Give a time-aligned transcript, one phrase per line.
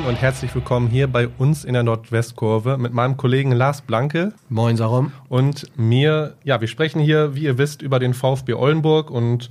[0.00, 4.32] Moin und herzlich willkommen hier bei uns in der Nordwestkurve mit meinem Kollegen Lars Blanke.
[4.48, 5.12] Moin, Sarum.
[5.28, 9.50] Und mir, ja, wir sprechen hier, wie ihr wisst, über den VfB Oldenburg und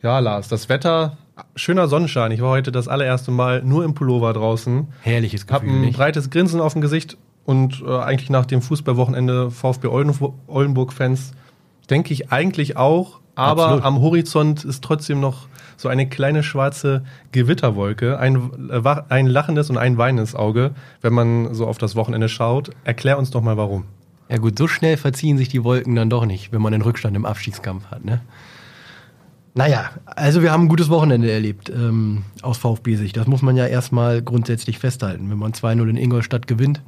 [0.00, 1.16] ja, Lars, das Wetter,
[1.56, 2.30] schöner Sonnenschein.
[2.30, 4.86] Ich war heute das allererste Mal nur im Pullover draußen.
[5.02, 5.96] Herrliches Hab Gefühl, ein nicht?
[5.96, 11.32] breites Grinsen auf dem Gesicht und äh, eigentlich nach dem Fußballwochenende VfB Olden- Oldenburg-Fans
[11.90, 13.84] denke ich eigentlich auch, aber Absolut.
[13.84, 19.78] am Horizont ist trotzdem noch so eine kleine schwarze Gewitterwolke, ein, äh, ein lachendes und
[19.78, 22.70] ein weinendes Auge, wenn man so auf das Wochenende schaut.
[22.84, 23.84] Erklär uns doch mal warum.
[24.28, 27.16] Ja gut, so schnell verziehen sich die Wolken dann doch nicht, wenn man den Rückstand
[27.16, 28.20] im Abstiegskampf hat, ne?
[29.54, 33.16] Naja, also wir haben ein gutes Wochenende erlebt ähm, aus VfB-Sicht.
[33.16, 35.30] Das muss man ja erstmal grundsätzlich festhalten.
[35.30, 36.80] Wenn man 2-0 in Ingolstadt gewinnt,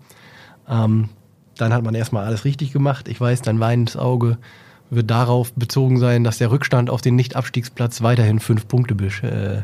[0.69, 1.09] ähm,
[1.57, 3.09] dann hat man erstmal alles richtig gemacht.
[3.09, 4.39] Ich weiß, dein weinendes Auge
[4.91, 9.63] wird darauf bezogen sein, dass der Rückstand auf den Nicht-Abstiegsplatz weiterhin fünf Punkte besch äh,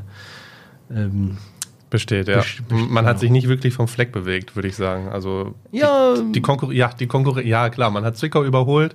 [0.90, 1.38] ähm,
[1.90, 2.36] Besteht, ja.
[2.38, 5.08] Best- man hat sich nicht wirklich vom Fleck bewegt, würde ich sagen.
[5.08, 8.94] Also Ja, die, die Konkurrenz, ja, die Konkurrenz, ja klar, man hat Zwickau überholt,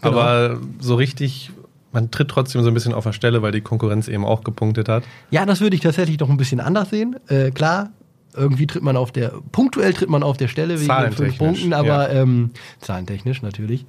[0.00, 0.18] Genau.
[0.18, 1.50] aber so richtig,
[1.92, 4.88] man tritt trotzdem so ein bisschen auf der Stelle, weil die Konkurrenz eben auch gepunktet
[4.88, 5.04] hat.
[5.30, 7.16] Ja, das würde ich tatsächlich noch ein bisschen anders sehen.
[7.28, 7.90] Äh, klar,
[8.34, 11.74] irgendwie tritt man auf der, punktuell tritt man auf der Stelle wegen den fünf Punkten,
[11.74, 12.50] aber ähm,
[12.80, 13.84] zahlentechnisch natürlich.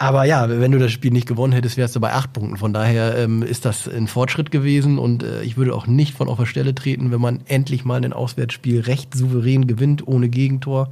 [0.00, 2.56] Aber ja, wenn du das Spiel nicht gewonnen hättest, wärst du bei acht Punkten.
[2.56, 6.28] Von daher ähm, ist das ein Fortschritt gewesen und äh, ich würde auch nicht von
[6.28, 10.90] auf der Stelle treten, wenn man endlich mal ein Auswärtsspiel recht souverän gewinnt, ohne Gegentor,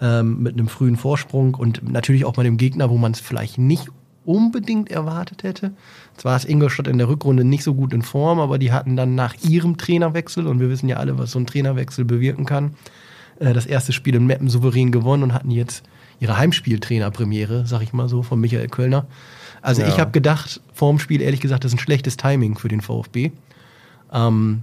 [0.00, 3.58] ähm, mit einem frühen Vorsprung und natürlich auch mal dem Gegner, wo man es vielleicht
[3.58, 3.88] nicht
[4.24, 5.72] unbedingt erwartet hätte.
[6.16, 9.16] Zwar ist Ingolstadt in der Rückrunde nicht so gut in Form, aber die hatten dann
[9.16, 12.74] nach ihrem Trainerwechsel, und wir wissen ja alle, was so ein Trainerwechsel bewirken kann,
[13.40, 15.82] äh, das erste Spiel in Meppen souverän gewonnen und hatten jetzt
[16.20, 19.06] ihre Heimspieltrainerpremiere, sag ich mal so, von Michael Kölner.
[19.62, 19.88] Also Ja.
[19.88, 23.30] ich habe gedacht, vorm Spiel, ehrlich gesagt, das ist ein schlechtes Timing für den VfB.
[24.12, 24.62] Ähm,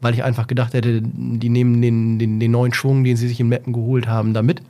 [0.00, 3.38] weil ich einfach gedacht hätte, die nehmen den, den, den neuen Schwung, den sie sich
[3.38, 4.60] in Meppen geholt haben, da mit.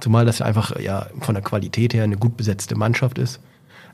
[0.00, 3.38] Zumal das ja einfach ja, von der Qualität her eine gut besetzte Mannschaft ist.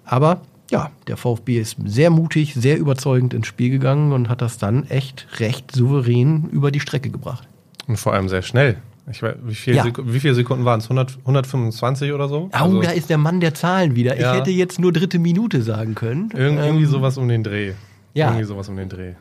[0.05, 4.57] Aber ja, der VfB ist sehr mutig, sehr überzeugend ins Spiel gegangen und hat das
[4.59, 7.49] dann echt recht souverän über die Strecke gebracht.
[7.89, 8.77] Und vor allem sehr schnell.
[9.11, 9.85] Ich weiß, wie, viel Ja.
[10.05, 10.85] Wie viele Sekunden waren es?
[10.87, 12.49] 100, 125 oder so?
[12.53, 14.19] Oh, Also da ist der Mann der Zahlen wieder.
[14.19, 14.33] Ja.
[14.33, 16.31] Ich hätte jetzt nur dritte Minute sagen können.
[16.35, 17.73] irg irgendwie Ähm, sowas um den Dreh.
[18.15, 18.27] ja.
[18.29, 19.13] Irgendwie sowas um den Dreh.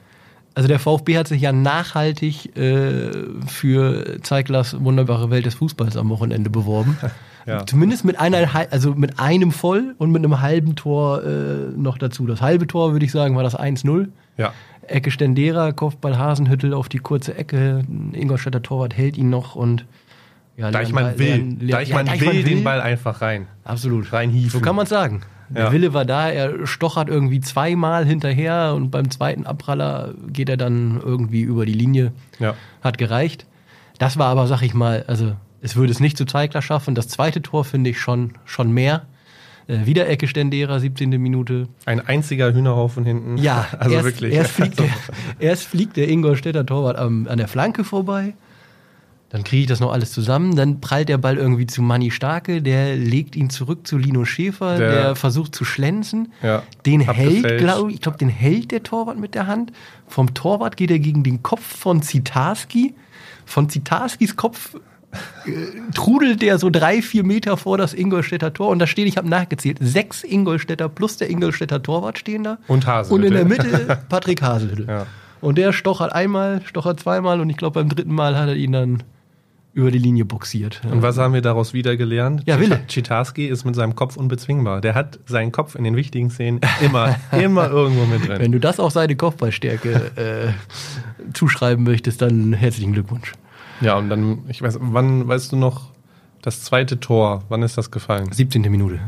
[0.56, 3.12] Also der VfB hat sich ja nachhaltig äh,
[3.46, 6.98] für Zeiglers wunderbare Welt des Fußballs am Wochenende beworben.
[7.48, 7.66] Ja.
[7.66, 12.28] Zumindest mit einer, also mit einem voll und mit einem halben Tor äh, noch dazu.
[12.28, 14.10] Das halbe Tor, würde ich sagen, war das 1-0.
[14.36, 14.52] Ja.
[14.90, 17.84] Ecke Stendera, Kopfball Hasenhüttel auf die kurze Ecke.
[18.14, 19.86] Ingolstädter Torwart hält ihn noch und
[20.56, 21.58] ja, Deichmann Leon- will.
[21.60, 23.48] Leon- Deichmann ja, will den Ball einfach rein.
[23.64, 24.12] Absolut.
[24.12, 24.50] Reinhieven.
[24.50, 25.22] So kann man sagen.
[25.50, 25.72] Der Ja.
[25.72, 31.00] Wille war da, er stochert irgendwie zweimal hinterher und beim zweiten Abpraller geht er dann
[31.02, 32.12] irgendwie über die Linie.
[32.40, 32.56] Ja.
[32.82, 33.46] Hat gereicht.
[33.98, 36.96] Das war aber, sag ich mal, also es würde es nicht zu Zeigler schaffen.
[36.96, 39.06] Das zweite Tor finde ich schon, schon mehr.
[39.68, 41.10] Äh, wieder Ecke Stendera, 17.
[41.22, 41.68] Minute.
[41.86, 43.38] Ein einziger Hühnerhaufen hinten.
[43.38, 44.34] Ja, also erst, wirklich.
[44.34, 44.90] Erst fliegt, der,
[45.40, 48.34] erst fliegt der Ingolstädter Torwart am, an der Flanke vorbei.
[49.30, 50.56] Dann kriege ich das noch alles zusammen.
[50.56, 52.62] Dann prallt der Ball irgendwie zu Manni Starke.
[52.62, 54.78] Der legt ihn zurück zu Lino Schäfer.
[54.78, 56.32] Der- Der, versucht zu schlänzen.
[56.42, 59.74] Ja, Den hält, glaube ich, ich glaube, den hält der Torwart mit der Hand.
[60.08, 62.94] Vom Torwart geht er gegen den Kopf von Zitarski.
[63.46, 64.76] Von Zitarskis Kopf
[65.94, 68.70] trudelt der so drei, vier Meter vor das Ingolstädter Tor.
[68.70, 72.58] Und da stehen, ich habe nachgezählt, sechs Ingolstädter plus der Ingolstädter Torwart stehen da.
[72.68, 73.26] Und Und Hasenhüttl.
[73.26, 74.86] in der Mitte Patrick Haselhüttl.
[74.88, 75.06] Ja.
[75.40, 78.72] Und der stochert einmal, stochert zweimal und ich glaube beim dritten Mal hat er ihn
[78.72, 79.04] dann
[79.74, 80.82] über die Linie buxiert.
[80.92, 82.42] Und was haben wir daraus wieder gelernt?
[82.48, 82.80] Ja, Wille.
[82.88, 84.82] Chitarski ist mit seinem Kopf unbezwingbar.
[84.82, 88.40] Der hat seinen Kopf in den wichtigen Szenen immer, immer irgendwo mit drin.
[88.40, 93.34] Wenn du das auf seine Kopfballstärke äh, zuschreiben möchtest, dann herzlichen Glückwunsch.
[93.82, 95.92] Ja, und dann, ich weiß, wann, weißt du noch,
[96.42, 98.32] das zweite Tor, wann ist das gefallen?
[98.32, 98.62] 17.
[98.64, 99.00] Minute.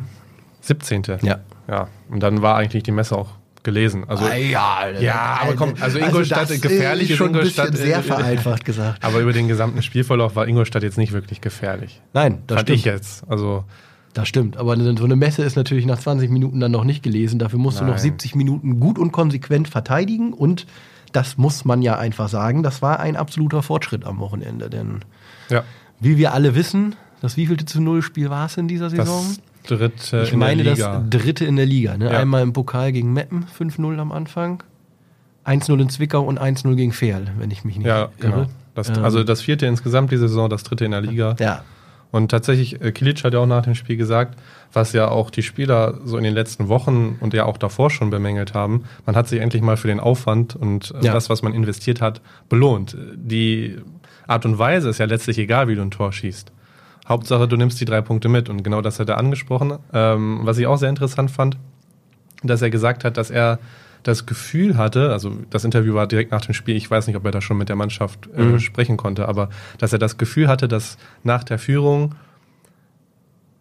[0.62, 1.04] 17.
[1.22, 1.40] Ja.
[1.68, 3.30] Ja, und dann war eigentlich die Messe auch
[3.64, 4.06] gelesen.
[4.08, 8.00] Also, ja, Ja, aber komm, also Ingolstadt, das gefährlich ist schon ein Ingolstadt, bisschen sehr
[8.00, 9.04] äh, vereinfacht gesagt.
[9.04, 12.02] aber über den gesamten Spielverlauf war Ingolstadt jetzt nicht wirklich gefährlich.
[12.14, 12.80] Nein, das Fand stimmt.
[12.80, 13.24] ich jetzt.
[13.30, 13.66] Also,
[14.14, 17.38] Das stimmt, aber so eine Messe ist natürlich nach 20 Minuten dann noch nicht gelesen.
[17.38, 18.02] Dafür musst du noch Nein.
[18.02, 20.66] 70 Minuten gut und konsequent verteidigen und
[21.12, 25.00] das muss man ja einfach sagen, das war ein absoluter Fortschritt am Wochenende, denn
[25.50, 25.64] ja,
[26.00, 29.26] wie wir alle wissen, das wievielte zu Null Spiel war es in dieser Saison?
[29.28, 31.00] das dritte ich in meine der Liga.
[31.00, 31.98] das dritte in der Liga.
[31.98, 32.06] Ne?
[32.12, 32.20] Ja.
[32.20, 34.64] Einmal im Pokal gegen Meppen, 5-0 am Anfang,
[35.46, 38.38] 1-0 in Zwickau und 1-0 gegen Ferl, wenn ich mich nicht ja, genau.
[38.38, 38.50] irre.
[38.76, 41.36] Das, Ähm, also das vierte insgesamt die Saison, das dritte in der Liga.
[41.40, 41.64] Ja,
[42.12, 44.40] Und tatsächlich, äh, Kilic hat ja auch nach dem Spiel gesagt,
[44.74, 48.10] was ja auch die Spieler so in den letzten Wochen und ja auch davor schon
[48.10, 51.14] bemängelt haben, man hat sich endlich mal für den Aufwand und äh, Ja.
[51.14, 52.98] das, was man investiert hat, belohnt.
[53.16, 53.78] Die
[54.28, 56.52] Art und Weise ist ja letztlich egal, wie du ein Tor schießt.
[57.08, 58.50] Hauptsache, du nimmst die drei Punkte mit.
[58.50, 59.80] Und genau das hat er angesprochen.
[59.94, 61.58] Ähm, was ich auch sehr interessant fand,
[62.44, 63.58] dass er gesagt hat, dass er
[64.10, 67.26] das Gefühl hatte, also das Interview war direkt nach dem Spiel, ich weiß nicht, ob
[67.26, 68.60] er da schon mit der Mannschaft äh, mhm.
[68.60, 72.16] sprechen konnte, aber dass er das Gefühl hatte, dass nach der Führung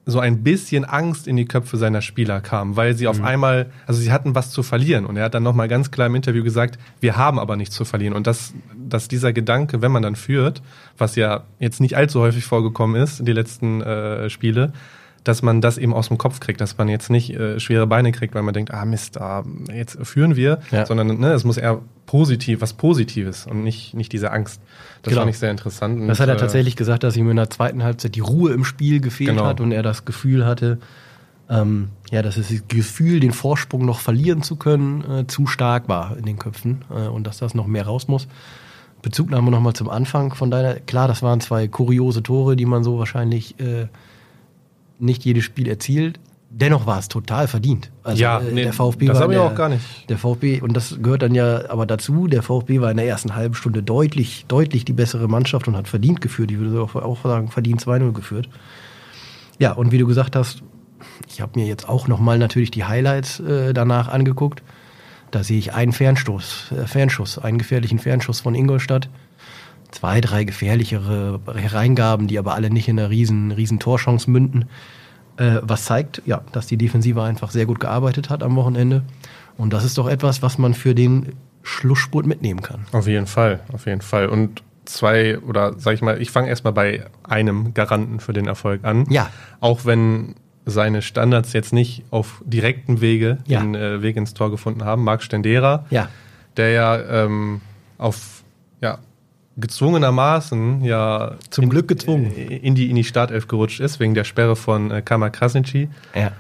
[0.06, 3.26] so ein bisschen Angst in die Köpfe seiner Spieler kam, weil sie auf mhm.
[3.26, 6.14] einmal, also sie hatten was zu verlieren und er hat dann nochmal ganz klar im
[6.14, 10.02] Interview gesagt, wir haben aber nichts zu verlieren und dass, dass dieser Gedanke, wenn man
[10.02, 10.62] dann führt,
[10.96, 14.72] was ja jetzt nicht allzu häufig vorgekommen ist, die letzten äh, Spiele,
[15.25, 18.12] dass man das eben aus dem Kopf kriegt, dass man jetzt nicht äh, schwere Beine
[18.12, 20.87] kriegt, weil man denkt, ah Mist, ah, jetzt führen wir, ja.
[20.87, 24.61] sondern ne, es muss eher positiv, was Positives und nicht, nicht diese Angst.
[25.03, 25.23] Das genau.
[25.23, 26.00] fand ich sehr interessant.
[26.00, 28.53] Und, das hat er äh, tatsächlich gesagt, dass ihm in der zweiten Halbzeit die Ruhe
[28.53, 29.44] im Spiel gefehlt genau.
[29.44, 30.79] hat und er das Gefühl hatte,
[31.50, 36.17] ähm, ja, dass das Gefühl, den Vorsprung noch verlieren zu können, äh, zu stark war
[36.17, 38.29] in den Köpfen äh, und dass das noch mehr raus muss.
[39.03, 42.99] Bezugnahme nochmal zum Anfang von deiner, klar, das waren zwei kuriose Tore, die man so
[42.99, 43.87] wahrscheinlich äh,
[44.98, 46.20] nicht jedes Spiel erzielt.
[46.50, 47.90] Dennoch war es total verdient.
[48.02, 49.84] Also ja, äh, nee, der VfB das habe ich auch gar nicht.
[50.08, 53.34] Der VfB, und das gehört dann ja aber dazu, der VfB war in der ersten
[53.34, 56.50] halben Stunde deutlich, deutlich die bessere Mannschaft und hat verdient geführt.
[56.50, 58.48] Ich würde auch sagen, verdient 2-0 geführt.
[59.58, 60.62] Ja, und wie du gesagt hast,
[61.28, 64.62] ich habe mir jetzt auch nochmal natürlich die Highlights äh, danach angeguckt.
[65.30, 69.10] Da sehe ich einen Fernstoß, äh, Fernschuss, einen gefährlichen Fernschuss von Ingolstadt
[69.90, 74.67] zwei, drei gefährlichere Hereingaben, die aber alle nicht in einer riesen, riesen Torchance münden.
[75.37, 79.02] Äh, was zeigt, ja, dass die Defensive einfach sehr gut gearbeitet hat am Wochenende.
[79.56, 82.87] Und das ist doch etwas, was man für den Schlussspurt mitnehmen kann.
[82.93, 84.29] Auf jeden Fall, auf jeden Fall.
[84.29, 88.84] Und zwei, oder sag ich mal, ich fange erstmal bei einem Garanten für den Erfolg
[88.84, 89.06] an.
[89.11, 89.31] Ja.
[89.61, 90.34] Auch wenn
[90.64, 93.61] seine Standards jetzt nicht auf direktem Wege ja.
[93.61, 95.02] den äh, Weg ins Tor gefunden haben.
[95.02, 96.08] Marc Stendera, ja.
[96.56, 97.61] der ja ähm,
[97.96, 98.43] auf
[99.58, 104.25] gezwungenermaßen ja zum in, Glück gezwungen in die in die Startelf gerutscht ist wegen der
[104.25, 106.32] Sperre von äh, Kamal Krasniqi, ja.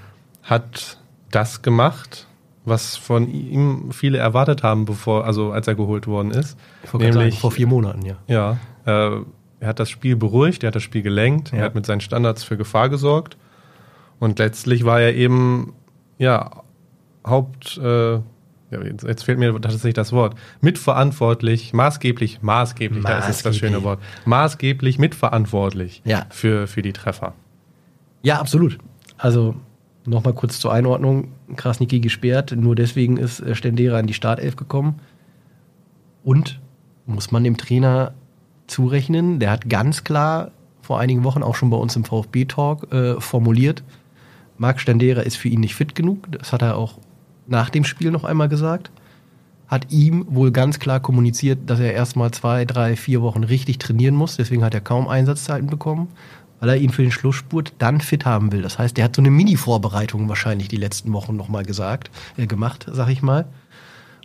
[0.42, 0.98] hat
[1.30, 2.26] das gemacht,
[2.64, 6.56] was von ihm viele erwartet haben, bevor also als er geholt worden ist,
[6.92, 8.16] nämlich sagen, vor vier Monaten, ja.
[8.28, 9.20] Ja, äh,
[9.60, 11.58] er hat das Spiel beruhigt, er hat das Spiel gelenkt, ja.
[11.58, 13.36] er hat mit seinen Standards für Gefahr gesorgt
[14.20, 15.74] und letztlich war er eben
[16.18, 16.62] ja
[17.26, 18.20] Haupt äh,
[18.70, 23.04] jetzt, jetzt, fehlt mir tatsächlich das Wort, mitverantwortlich, maßgeblich, maßgeblich, maßgeblich.
[23.04, 26.26] da ist das schöne Wort, maßgeblich mitverantwortlich ja.
[26.30, 27.34] für, für die Treffer.
[28.22, 28.78] Ja, absolut.
[29.16, 29.54] Also
[30.04, 35.00] nochmal kurz zur Einordnung, Krasniki gesperrt, nur deswegen ist äh, Stendera in die Startelf gekommen.
[36.24, 36.60] Und
[37.06, 38.12] muss man dem Trainer
[38.66, 40.50] zurechnen, der hat ganz klar
[40.82, 43.82] vor einigen Wochen auch schon bei uns im VfB-Talk äh, formuliert,
[44.58, 46.30] Marc Stendera ist für ihn nicht fit genug.
[46.32, 46.98] Das hat er auch
[47.48, 48.90] nach dem Spiel noch einmal gesagt,
[49.66, 54.14] hat ihm wohl ganz klar kommuniziert, dass er erstmal zwei, drei, vier Wochen richtig trainieren
[54.14, 54.36] muss.
[54.36, 56.08] Deswegen hat er kaum Einsatzzeiten bekommen,
[56.60, 58.62] weil er ihn für den Schlussspurt dann fit haben will.
[58.62, 62.86] Das heißt, er hat so eine Mini-Vorbereitung wahrscheinlich die letzten Wochen nochmal gesagt, äh, gemacht,
[62.90, 63.46] sag ich mal.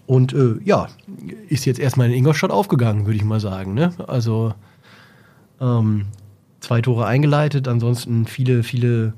[0.05, 0.87] Und äh, ja,
[1.49, 3.73] ist jetzt erstmal in Ingolstadt aufgegangen, würde ich mal sagen.
[3.73, 3.93] Ne?
[4.07, 4.53] Also
[5.59, 6.05] ähm,
[6.61, 9.13] zwei Tore eingeleitet, ansonsten viele, viele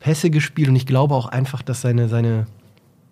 [0.00, 2.46] Pässe gespielt und ich glaube auch einfach, dass seine, seine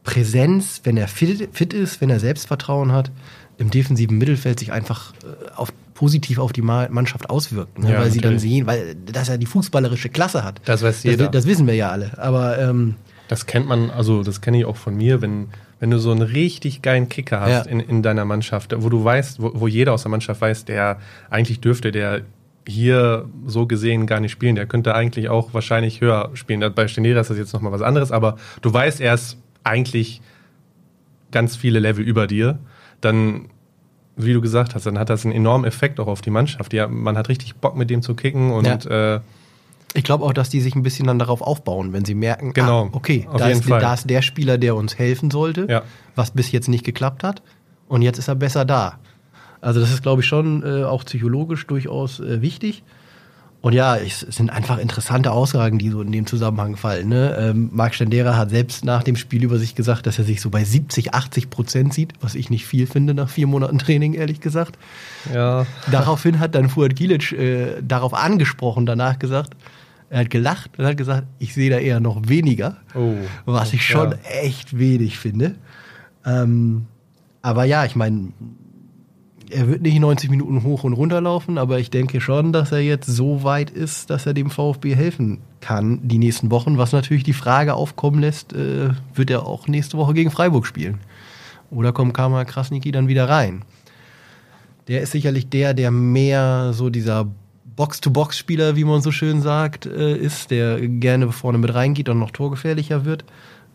[0.04, 3.10] Präsenz, wenn er fit, fit ist, wenn er Selbstvertrauen hat,
[3.56, 7.78] im defensiven Mittelfeld sich einfach äh, auf, positiv auf die Mannschaft auswirkt.
[7.78, 7.86] Ne?
[7.86, 8.12] Ja, weil natürlich.
[8.14, 10.60] sie dann sehen, weil dass er die fußballerische Klasse hat.
[10.64, 11.24] Das weiß jeder.
[11.24, 12.18] Das, das wissen wir ja alle.
[12.18, 12.96] Aber ähm,
[13.28, 15.48] das kennt man, also das kenne ich auch von mir, wenn,
[15.80, 17.62] wenn du so einen richtig geilen Kicker hast ja.
[17.62, 20.98] in, in deiner Mannschaft, wo du weißt, wo, wo jeder aus der Mannschaft weiß, der
[21.30, 22.22] eigentlich dürfte der
[22.66, 24.56] hier so gesehen gar nicht spielen.
[24.56, 26.64] Der könnte eigentlich auch wahrscheinlich höher spielen.
[26.74, 30.20] Bei Stenera ist das jetzt nochmal was anderes, aber du weißt, er ist eigentlich
[31.32, 32.58] ganz viele Level über dir,
[33.00, 33.48] dann,
[34.16, 36.72] wie du gesagt hast, dann hat das einen enormen Effekt auch auf die Mannschaft.
[36.72, 39.16] Ja, man hat richtig Bock mit dem zu kicken und ja.
[39.16, 39.20] äh,
[39.96, 42.86] ich glaube auch, dass die sich ein bisschen dann darauf aufbauen, wenn sie merken, genau,
[42.86, 45.82] ah, okay, da ist, da ist, der Spieler, der uns helfen sollte, ja.
[46.16, 47.42] was bis jetzt nicht geklappt hat.
[47.86, 48.98] Und jetzt ist er besser da.
[49.60, 52.82] Also das ist, glaube ich, schon äh, auch psychologisch durchaus äh, wichtig.
[53.64, 57.08] Und ja, es sind einfach interessante Aussagen, die so in dem Zusammenhang fallen.
[57.08, 57.34] Ne?
[57.40, 60.50] Ähm, Marc Stendera hat selbst nach dem Spiel über sich gesagt, dass er sich so
[60.50, 64.42] bei 70, 80 Prozent sieht, was ich nicht viel finde nach vier Monaten Training, ehrlich
[64.42, 64.76] gesagt.
[65.32, 65.64] Ja.
[65.90, 69.54] Daraufhin hat dann Fuad Gilic äh, darauf angesprochen, danach gesagt,
[70.10, 73.14] er hat gelacht und hat gesagt, ich sehe da eher noch weniger, oh.
[73.46, 74.18] was ich schon ja.
[74.42, 75.54] echt wenig finde.
[76.26, 76.84] Ähm,
[77.40, 78.28] aber ja, ich meine,
[79.54, 82.80] er wird nicht 90 Minuten hoch und runter laufen, aber ich denke schon, dass er
[82.80, 86.76] jetzt so weit ist, dass er dem VfB helfen kann die nächsten Wochen.
[86.76, 90.98] Was natürlich die Frage aufkommen lässt, äh, wird er auch nächste Woche gegen Freiburg spielen?
[91.70, 93.62] Oder kommt Karma Krasniki dann wieder rein?
[94.88, 97.28] Der ist sicherlich der, der mehr so dieser
[97.76, 102.32] Box-to-Box-Spieler, wie man so schön sagt, äh, ist, der gerne vorne mit reingeht und noch
[102.32, 103.24] torgefährlicher wird,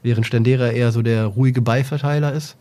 [0.04, 2.58] während Stendera eher so der ruhige Beiverteiler ist.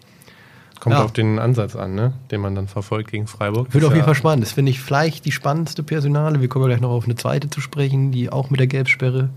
[0.80, 1.02] Kommt Ja.
[1.04, 2.12] auf den Ansatz an, ne?
[2.30, 3.72] den man dann verfolgt gegen Freiburg.
[3.74, 4.44] Wird auf jeden Fall spannend.
[4.44, 6.40] Das finde ich vielleicht die spannendste Personale.
[6.40, 9.30] Wir kommen ja gleich noch auf eine zweite zu sprechen, die auch mit der Gelbsperre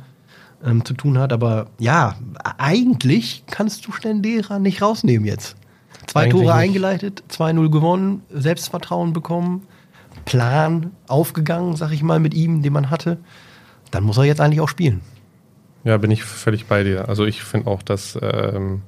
[0.64, 1.34] ähm, zu tun hat.
[1.34, 2.16] Aber ja,
[2.58, 5.56] eigentlich kannst du Stendera nicht rausnehmen jetzt.
[6.08, 9.64] Zwei Eigentlich Tore eingeleitet, 2-0 gewonnen, Selbstvertrauen bekommen,
[10.26, 13.18] Plan aufgegangen, sag ich mal, mit ihm, den man hatte.
[13.92, 15.02] Dann muss er jetzt eigentlich auch spielen.
[15.84, 17.10] Ja, bin ich völlig bei dir.
[17.10, 18.82] Also ich finde auch, dass, ähm,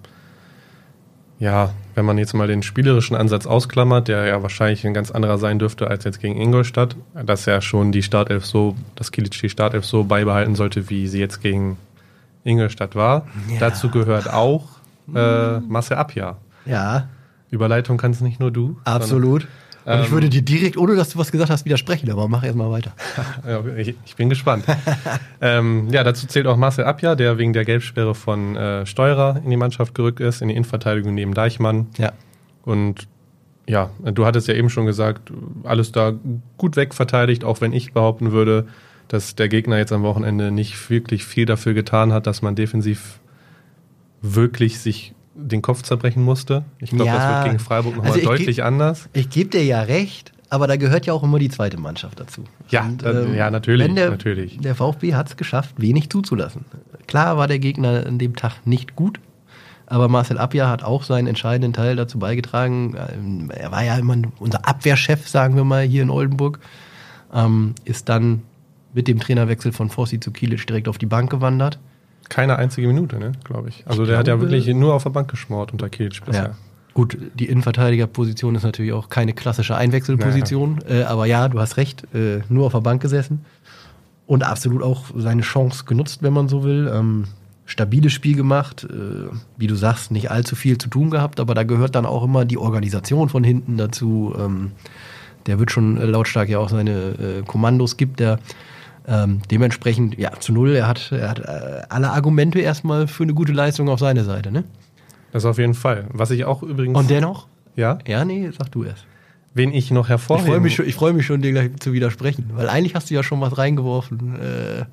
[1.44, 5.38] ja, wenn man jetzt mal den spielerischen Ansatz ausklammert, der ja wahrscheinlich ein ganz anderer
[5.38, 9.50] sein dürfte als jetzt gegen Ingolstadt, dass er schon die Startelf so, dass Kilic die
[9.50, 11.78] Startelf so beibehalten sollte, wie sie jetzt gegen
[12.46, 13.28] Ingolstadt war.
[13.50, 13.60] Ja.
[13.60, 14.70] Dazu gehört auch
[15.14, 16.38] äh, Marcel Abja.
[16.66, 17.10] Ja,
[17.52, 18.80] Überleitung kannst nicht nur du.
[18.86, 19.46] absolut.
[19.86, 22.44] Und ich Ähm, würde dir direkt, ohne dass du was gesagt hast, widersprechen, aber mach
[22.44, 22.94] erst mal weiter.
[23.78, 24.66] Ich, ich bin gespannt.
[25.42, 29.50] ähm, ja, dazu zählt auch Marcel Abja, der wegen der Gelbsperre von äh, Steurer in
[29.50, 31.88] die Mannschaft gerückt ist, in die Innenverteidigung neben Deichmann.
[31.98, 32.14] Ja.
[32.64, 33.08] Und
[33.68, 35.32] ja, du hattest ja eben schon gesagt,
[35.64, 36.14] alles da
[36.58, 38.68] gut wegverteidigt, auch wenn ich behaupten würde,
[39.08, 43.20] dass der Gegner jetzt am Wochenende nicht wirklich viel dafür getan hat, dass man defensiv
[44.22, 46.64] wirklich sich den Kopf zerbrechen musste.
[46.80, 49.10] Ich glaube, das Ja, wird gegen Freiburg nochmal also ich deutlich geb- anders.
[49.14, 52.44] Ich gebe dir ja recht, aber da gehört ja auch immer die zweite Mannschaft dazu.
[52.70, 54.58] Ja, äh, ja, natürlich, der, natürlich.
[54.60, 56.66] Der VfB hat es geschafft, wenig zuzulassen.
[57.08, 59.20] Klar war der Gegner an dem Tag nicht gut,
[59.88, 62.96] aber Marcel Abja hat auch seinen entscheidenden Teil dazu beigetragen.
[63.14, 66.60] Ähm, Er war ja immer unser Abwehrchef, sagen wir mal, hier in Oldenburg.
[67.34, 68.44] Ähm, ist dann
[68.94, 71.80] mit dem Trainerwechsel von Fossi zu Kilic direkt auf die Bank gewandert.
[72.30, 73.84] Keine einzige Minute, ne, glaube ich.
[73.86, 76.56] Also Ich der hat ja glaube- wirklich nur auf der Bank geschmort unter Kilic bisher.
[76.94, 82.04] Gut, die Innenverteidigerposition ist natürlich auch keine klassische Einwechselposition, äh, aber ja, du hast recht,
[82.14, 83.46] äh, nur auf der Bank gesessen
[84.28, 86.92] und absolut auch seine Chance genutzt, wenn man so will.
[86.94, 87.26] Ähm,
[87.66, 91.64] stabiles Spiel gemacht, äh, wie du sagst, nicht allzu viel zu tun gehabt, aber da
[91.64, 94.36] gehört dann auch immer die Organisation von hinten dazu.
[94.38, 94.72] Ähm,
[95.48, 98.38] der wird schon äh, lautstark ja auch seine äh, Kommandos gibt, der
[99.08, 103.34] ähm, dementsprechend, ja, zu null, er hat, er hat äh, alle Argumente erstmal für eine
[103.34, 104.64] gute Leistung auf seine Seite, ne?
[105.32, 106.06] Das auf jeden Fall.
[106.14, 106.98] Was ich auch übrigens.
[106.98, 107.48] Und dennoch?
[107.76, 109.06] ja, Ja, nee, sag du erst.
[109.56, 111.92] wen ich noch Ich hervorheben freue mich, schon- ich freu mich schon, dir gleich zu
[111.94, 114.36] widersprechen, weil eigentlich hast du ja schon was reingeworfen.
[114.40, 114.86] Äh,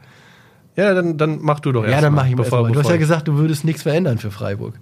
[0.77, 1.95] Ja, dann, dann mach du doch erst.
[1.95, 2.45] ja, dann mach ich mal.
[2.45, 2.69] bevor.
[2.71, 4.75] Du hast ja ich- gesagt, du würdest nichts verändern für Freiburg.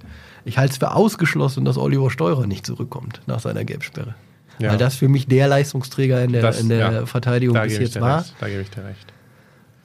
[0.44, 4.14] Ich halte es für ausgeschlossen, dass Oliver Steurer nicht zurückkommt nach seiner Gelbsperre.
[4.60, 4.70] Ja.
[4.70, 7.06] Weil das für mich der Leistungsträger in der, Das- in der ja.
[7.06, 8.20] Verteidigung da bis ich jetzt war.
[8.20, 8.34] recht.
[8.40, 9.12] Da gebe ich dir recht.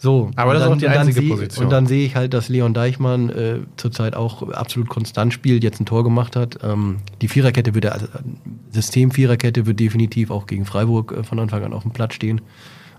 [0.04, 1.64] So, Aber und das ist auch die einzige seh- Position.
[1.66, 5.80] Und dann sehe ich halt, dass Leon Deichmann äh, zurzeit auch absolut konstant spielt, jetzt
[5.80, 6.60] ein Tor gemacht hat.
[6.62, 8.08] Ähm, die Viererkette wird, also
[8.74, 12.42] System Viererkette wird definitiv auch gegen Freiburg äh, von Anfang an auf dem Platz stehen.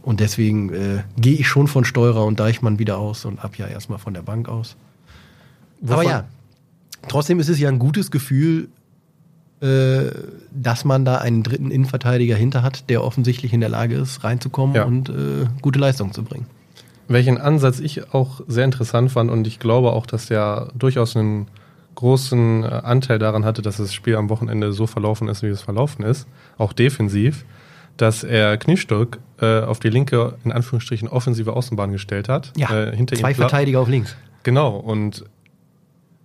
[0.00, 3.66] Und deswegen äh, gehe ich schon von Steurer und Deichmann wieder aus und ab ja
[3.66, 4.74] erstmal von der Bank aus.
[5.86, 6.24] Aber Wovon- ja,
[7.08, 8.68] trotzdem ist es ja ein gutes Gefühl,
[9.60, 10.06] äh,
[10.52, 14.74] dass man da einen dritten Innenverteidiger hinter hat, der offensichtlich in der Lage ist, reinzukommen
[14.74, 14.84] Ja.
[14.84, 16.46] und äh, gute Leistung zu bringen.
[17.08, 21.48] Welchen Ansatz ich auch sehr interessant fand und ich glaube auch, dass der durchaus einen
[21.94, 25.62] großen äh, Anteil daran hatte, dass das Spiel am Wochenende so verlaufen ist, wie es
[25.62, 26.26] verlaufen ist,
[26.58, 27.44] auch defensiv,
[27.96, 32.52] dass er Kniestock äh, auf die linke, in Anführungsstrichen, offensive Außenbahn gestellt hat.
[32.56, 34.16] Ja, äh, hinter zwei ihm Verteidiger auf links.
[34.42, 35.24] Genau, und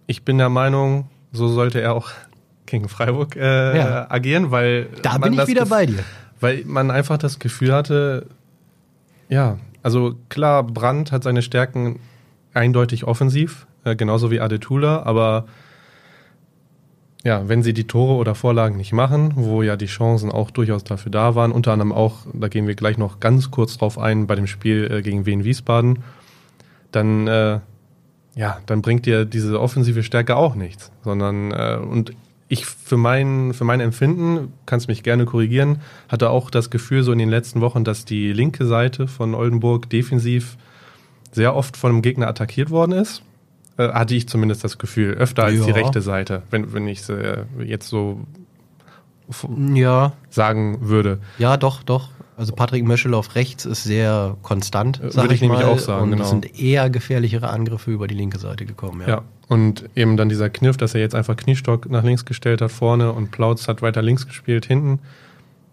[0.08, 2.10] ich bin der Meinung, so sollte er auch
[2.66, 4.10] gegen Freiburg äh, Ja.
[4.10, 6.00] agieren, weil Da bin ich wieder bei dir.
[6.40, 8.26] Weil man einfach das Gefühl hatte,
[9.28, 12.00] ja, also klar, Brandt hat seine Stärken
[12.54, 15.46] eindeutig offensiv, äh, genauso wie Adetula, aber
[17.24, 20.86] ja, wenn sie die Tore oder Vorlagen nicht machen, wo ja die Chancen auch durchaus
[20.86, 24.26] dafür da waren, unter anderem auch, da gehen wir gleich noch ganz kurz drauf ein,
[24.26, 26.00] bei dem Spiel äh, gegen Wien Wiesbaden,
[26.92, 27.60] dann äh,
[28.36, 32.14] ja, dann bringt dir diese offensive Stärke auch nichts, sondern äh, und
[32.52, 35.80] ich für mein, für mein Empfinden, kannst mich gerne korrigieren,
[36.10, 39.90] hatte auch das Gefühl so in den letzten Wochen, dass die linke Seite von Oldenburg
[39.90, 40.58] defensiv
[41.32, 43.22] sehr oft von einem Gegner attackiert worden ist.
[43.78, 45.76] Äh, hatte ich zumindest das Gefühl, öfter als die Ja.
[45.76, 48.20] rechte Seite, wenn, wenn ich es äh, jetzt so
[49.76, 51.20] Ja, sagen würde.
[51.38, 52.10] ja, doch, doch.
[52.36, 55.68] Also Patrick Möschel auf rechts ist sehr konstant, Äh, sag würde ich nämlich mal.
[55.68, 56.24] auch sagen, Und genau.
[56.24, 59.02] es sind eher gefährlichere Angriffe über die linke Seite gekommen.
[59.02, 59.08] Ja.
[59.08, 59.22] Ja.
[59.50, 63.12] Und eben dann dieser Kniff, dass er jetzt einfach Kniestock nach links gestellt hat vorne
[63.12, 65.00] und Plautz hat weiter links gespielt hinten,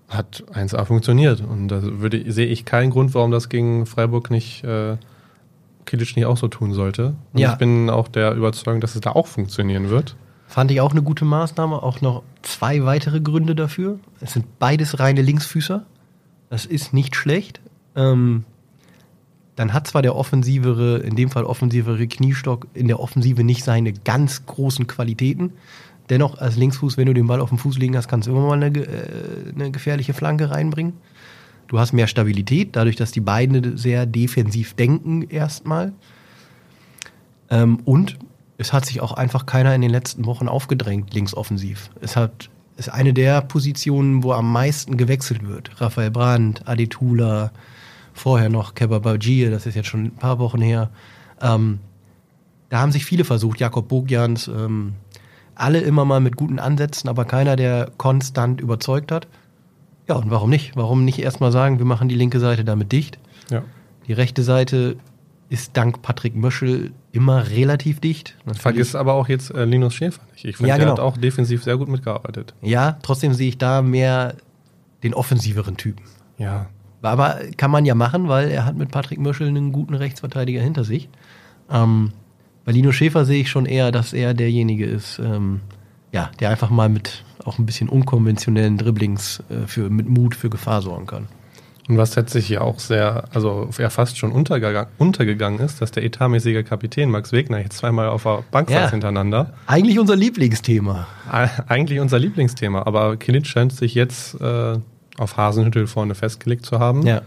[0.09, 1.41] hat 1A funktioniert.
[1.43, 4.97] Und da würde, sehe ich keinen Grund, warum das gegen Freiburg nicht äh,
[5.85, 7.15] Kilic nicht auch so tun sollte.
[7.35, 7.53] Und Ja.
[7.53, 10.17] ich bin auch der Überzeugung, dass es da auch funktionieren wird.
[10.49, 11.83] Fand ich auch eine gute Maßnahme.
[11.83, 13.99] Auch noch zwei weitere Gründe dafür.
[14.21, 15.85] Es sind beides reine Linksfüßer.
[16.49, 17.61] Das ist nicht schlecht.
[17.95, 18.45] Ähm,
[19.57, 23.93] dann hat zwar der offensivere, in dem Fall offensivere Kniestock in der Offensive nicht seine
[23.93, 25.55] ganz großen Qualitäten.
[26.11, 28.47] Dennoch als Linksfuß, wenn du den Ball auf dem Fuß liegen hast, kannst du immer
[28.47, 30.93] mal eine, äh, eine gefährliche Flanke reinbringen.
[31.69, 35.93] Du hast mehr Stabilität, dadurch, dass die beiden sehr defensiv denken erstmal.
[37.51, 38.19] Ähm, und
[38.59, 41.91] es hat sich auch einfach keiner in den letzten Wochen aufgedrängt, linksoffensiv.
[42.01, 45.81] Es hat, ist eine der Positionen, wo am meisten gewechselt wird.
[45.81, 47.53] Raphael Brandt, Adetula,
[48.17, 50.91] vorher noch Kebabajie, das ist jetzt schon ein paar Wochen her.
[51.41, 51.79] Ähm,
[52.69, 54.95] da haben sich viele versucht, Jakob Bogjans, ähm,
[55.55, 59.29] alle immer mal mit guten Ansätzen, aber keiner, der konstant überzeugt hat.
[60.09, 60.77] Ja, und warum nicht?
[60.77, 63.19] Warum nicht erstmal sagen, wir machen die linke Seite damit dicht?
[63.51, 63.63] Ja.
[64.07, 64.97] Die rechte Seite
[65.49, 68.37] ist dank Patrick Möschel immer relativ dicht.
[68.45, 68.63] Natürlich.
[68.63, 70.45] Vergiss aber auch jetzt äh, Linus Schäfer nicht.
[70.45, 70.93] Ich finde, Ja, genau.
[70.93, 72.55] hat auch defensiv sehr gut mitgearbeitet.
[72.63, 74.35] Ja, trotzdem sehe ich da mehr
[75.03, 76.05] den offensiveren Typen.
[76.39, 76.67] Ja.
[77.07, 80.85] Aber kann man ja machen, weil er hat mit Patrick Möschel einen guten Rechtsverteidiger hinter
[80.85, 81.09] sich.
[81.71, 82.13] Ähm,
[82.65, 85.61] bei Lino Schäfer sehe ich schon eher, dass er derjenige ist, ähm,
[86.13, 90.51] ja, der einfach mal mit auch ein bisschen unkonventionellen Dribblings äh, für, mit Mut für
[90.51, 91.29] Gefahr sorgen kann.
[91.89, 96.03] Und was letztlich ja auch sehr, also ja fast schon untergegangen, untergegangen ist, dass der
[96.05, 98.83] etatmäßige Kapitän Max Wegner jetzt zweimal auf der Bank Ja.
[98.83, 99.55] saß hintereinander.
[99.69, 101.07] Eigentlich unser Lieblingsthema.
[101.69, 104.79] Eigentlich unser Lieblingsthema, aber Kilic scheint sich jetzt äh,
[105.19, 107.07] auf Hasenhüttel vorne festgelegt zu haben.
[107.07, 107.23] Ja.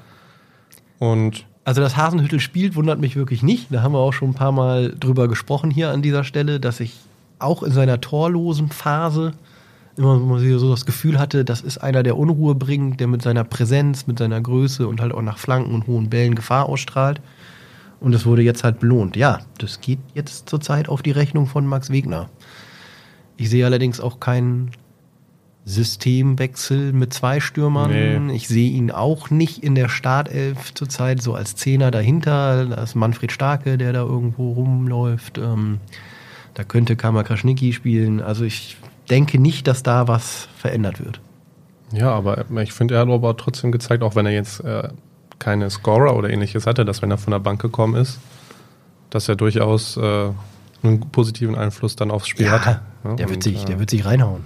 [0.99, 3.67] Und Also, dass Hasenhüttel spielt, wundert mich wirklich nicht.
[3.69, 6.79] Da haben wir auch schon ein paar Mal drüber gesprochen hier an dieser Stelle, dass
[6.79, 6.95] ich
[7.39, 9.33] auch in seiner torlosen Phase
[9.97, 14.07] immer so das Gefühl hatte, das ist einer, der Unruhe bringt, der mit seiner Präsenz,
[14.07, 17.19] mit seiner Größe und halt auch nach Flanken und hohen Bällen Gefahr ausstrahlt.
[17.99, 19.17] Und das wurde jetzt halt belohnt.
[19.17, 22.29] Ja, das geht jetzt zurzeit auf die Rechnung von Max Wegner.
[23.35, 24.71] Ich sehe allerdings auch keinen
[25.69, 27.91] Systemwechsel mit zwei Stürmern.
[28.27, 28.35] Nee.
[28.35, 32.65] Ich sehe ihn auch nicht in der Startelf zurzeit so als Zehner dahinter.
[32.65, 35.37] Da ist Manfred Starke, der da irgendwo rumläuft.
[35.37, 35.79] Ähm,
[36.55, 38.19] da könnte Kamakaschniki spielen.
[38.19, 38.77] Also ich
[39.09, 41.21] denke nicht, dass da was verändert wird.
[41.91, 44.89] ja, aber ich finde, er hat aber trotzdem gezeigt, auch wenn er jetzt äh,
[45.37, 48.19] keine Scorer oder ähnliches hatte, dass wenn er von der Bank gekommen ist,
[49.11, 50.29] dass er durchaus äh,
[50.81, 52.65] einen positiven Einfluss dann aufs Spiel hat.
[53.03, 54.45] Ja, der, wird und, sich, äh, der wird sich reinhauen.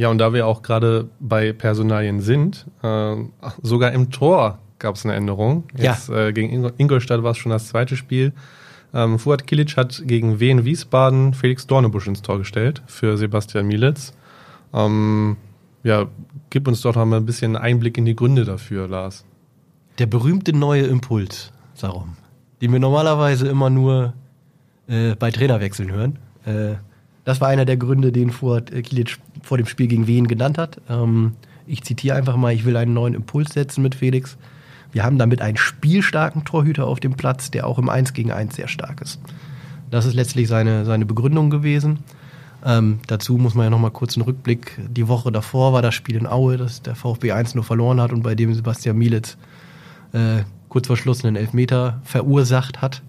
[0.00, 3.16] Ja, und da wir auch gerade bei Personalien sind, äh,
[3.60, 5.64] sogar im Tor gab es eine Änderung.
[5.76, 5.92] Ja.
[5.92, 8.32] Jetzt, äh, gegen Ing Ingolstadt war es schon das zweite Spiel.
[8.94, 14.14] Ähm, Fuad Kilic hat gegen Wien Wiesbaden Felix Dornebusch ins Tor gestellt für Sebastian Mielitz.
[14.72, 15.36] Ähm,
[15.82, 16.06] ja,
[16.48, 19.26] gib uns doch noch mal ein bisschen Einblick in die Gründe dafür, Lars.
[19.98, 22.16] Der berühmte neue Impuls, Sarum,
[22.62, 24.14] den wir normalerweise immer nur
[24.88, 26.18] äh, bei Trainerwechseln hören.
[26.46, 26.76] Äh,
[27.30, 30.58] das war einer der Gründe, den Fuad äh, Kilic vor dem Spiel gegen Wien genannt
[30.58, 30.80] hat.
[30.88, 34.36] Ähm, ich zitiere einfach mal, ich will einen neuen Impuls setzen mit Felix.
[34.90, 38.56] Wir haben damit einen spielstarken Torhüter auf dem Platz, der auch im 1 gegen 1
[38.56, 39.20] sehr stark ist.
[39.92, 42.00] Das ist letztlich seine, seine Begründung gewesen.
[42.64, 44.76] Ähm, dazu muss man ja noch mal kurz einen Rückblick.
[44.88, 48.12] Die Woche davor war das Spiel in Aue, das der VfB 1 nur verloren hat
[48.12, 49.38] und bei dem Sebastian Mielitz
[50.12, 53.02] äh, kurz vor Schluss einen Elfmeter verursacht hat,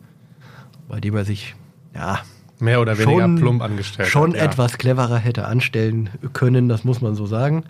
[0.87, 1.55] bei dem er sich
[1.95, 2.19] ja
[2.61, 4.37] Mehr oder weniger Schon- plump angestellt schon hat.
[4.37, 4.43] ja.
[4.45, 7.63] etwas cleverer hätte anstellen können, das muss man so sagen.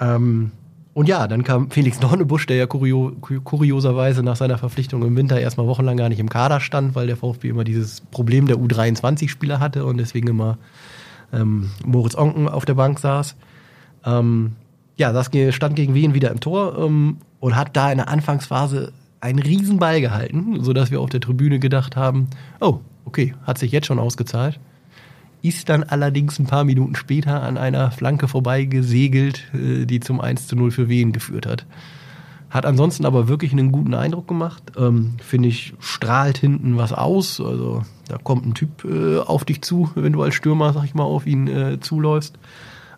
[0.00, 0.52] Ähm,
[0.92, 3.12] und ja, dann kam Felix Dornebusch, der ja kurio
[3.44, 7.16] kurioserweise nach seiner Verpflichtung im Winter erstmal wochenlang gar nicht im Kader stand, weil der
[7.16, 10.58] VfB immer dieses Problem der U23-Spieler hatte und deswegen immer
[11.32, 13.36] ähm, Moritz Onken auf der Bank saß.
[14.04, 14.52] Ähm,
[14.96, 18.92] ja, das stand gegen Wien wieder im Tor ähm, und hat da in der Anfangsphase
[19.20, 22.28] einen Riesenball gehalten, sodass wir auf der Tribüne gedacht haben,
[22.60, 24.58] oh, okay, hat sich jetzt schon ausgezahlt.
[25.42, 30.48] Ist dann allerdings ein paar Minuten später an einer Flanke vorbeigesegelt, äh, die zum 1
[30.48, 31.66] zu 0 für Wien geführt hat.
[32.50, 34.72] Hat ansonsten aber wirklich einen guten Eindruck gemacht.
[34.76, 37.40] Ähm, Finde ich, strahlt hinten was aus.
[37.40, 40.94] Also da kommt ein Typ äh, auf dich zu, wenn du als Stürmer, sag ich
[40.94, 42.38] mal, auf ihn äh, zuläufst.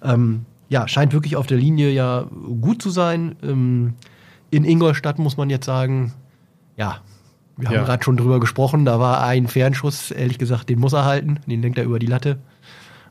[0.03, 2.25] Ähm, ja, scheint wirklich auf der Linie ja
[2.63, 3.37] gut zu sein.
[3.43, 3.93] Ähm,
[4.51, 6.15] in Ingolstadt muss man jetzt sagen,
[6.79, 7.03] ja,
[7.63, 7.85] wir haben Ja.
[7.85, 11.63] gerade schon drüber gesprochen, da war ein Fernschuss, ehrlich gesagt, den muss er halten, den
[11.63, 12.39] lenkt er über die Latte.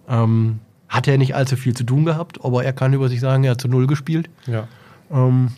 [0.10, 0.60] Ähm,
[0.90, 3.52] hat er nicht allzu viel zu tun gehabt, aber er kann über sich sagen, er
[3.52, 4.30] hat zu Null gespielt.
[4.46, 4.68] Ja.
[5.10, 5.52] Ähm,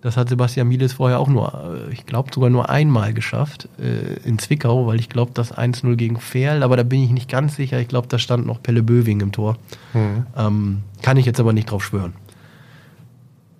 [0.00, 4.26] das hat Sebastian Mieles vorher auch nur, äh, ich glaube sogar nur einmal geschafft äh,
[4.26, 7.54] in Zwickau, weil ich glaube, das 1-0 gegen Ferl, aber da bin ich nicht ganz
[7.56, 7.78] sicher.
[7.78, 9.58] Ich glaube, da stand noch Pelle Böwing im Tor.
[9.92, 10.26] Mhm.
[10.36, 12.14] Ähm, kann ich jetzt aber nicht drauf schwören.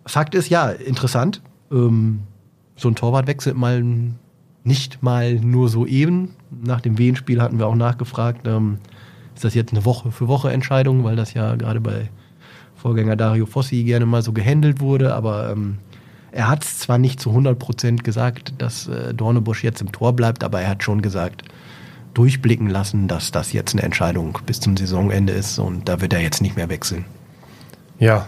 [0.07, 1.43] Fakt ist, ja, interessant.
[1.71, 2.21] Ähm,
[2.77, 3.85] so ein Torwart wechselt mal
[4.65, 6.31] nicht mal nur so eben.
[6.51, 8.47] Nach dem Wien-Spiel hatten wir auch nachgefragt.
[8.47, 8.79] Ähm,
[9.35, 12.11] ist das jetzt eine Woche für Woche Entscheidung, weil das ja gerade bei
[12.77, 15.79] Vorgänger Dario Fossi gerne mal so gehandelt wurde, aber ähm,
[16.33, 20.15] er hat es zwar nicht zu 100 Prozent gesagt, dass äh, Dornebusch jetzt im Tor
[20.15, 21.45] bleibt, aber er hat schon gesagt,
[22.15, 26.21] durchblicken lassen, dass das jetzt eine Entscheidung bis zum Saisonende ist und da wird er
[26.21, 27.05] jetzt nicht mehr wechseln.
[27.99, 28.27] Ja,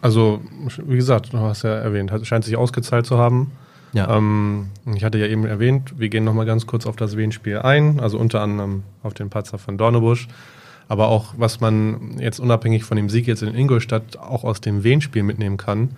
[0.00, 0.40] also
[0.86, 3.50] wie gesagt, du hast ja erwähnt, scheint sich ausgezahlt zu haben.
[3.92, 4.16] Ja.
[4.16, 8.00] Ähm, ich hatte ja eben erwähnt, wir gehen nochmal ganz kurz auf das Wien-Spiel ein,
[8.00, 10.28] also unter anderem auf den Patzer von Dornebusch,
[10.88, 14.84] aber auch was man jetzt unabhängig von dem Sieg jetzt in Ingolstadt auch aus dem
[14.84, 15.90] Wien-Spiel mitnehmen kann.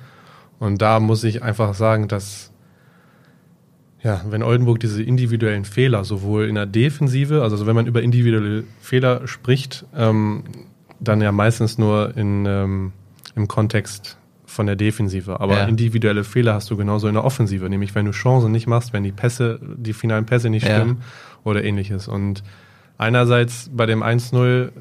[0.59, 2.52] Und da muss ich einfach sagen, dass
[4.02, 8.64] ja, wenn Oldenburg diese individuellen Fehler sowohl in der Defensive, also wenn man über individuelle
[8.81, 10.42] Fehler spricht, ähm,
[10.98, 12.92] dann ja meistens nur in, ähm,
[13.37, 14.18] im Kontext
[14.52, 15.40] von der Defensive.
[15.40, 15.64] Aber Ja.
[15.64, 19.02] individuelle Fehler hast du genauso in der Offensive, nämlich wenn du Chancen nicht machst, wenn
[19.02, 20.74] die Pässe, die finalen Pässe nicht Ja.
[20.76, 21.02] stimmen
[21.44, 22.08] oder ähnliches.
[22.08, 22.42] Und
[22.98, 24.72] einerseits bei dem 1-0,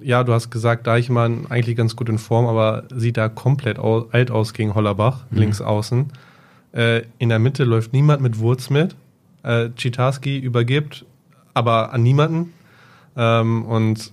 [0.00, 4.30] ja, du hast gesagt, Deichmann eigentlich ganz gut in Form, aber sieht da komplett alt
[4.30, 5.38] aus gegen Hollerbach, Mhm.
[5.38, 6.12] links außen.
[6.72, 8.94] Äh, in der Mitte läuft niemand mit Wurz mit.
[9.42, 11.04] Äh, Chitarski übergibt,
[11.54, 12.52] aber an niemanden.
[13.16, 14.12] Ähm, und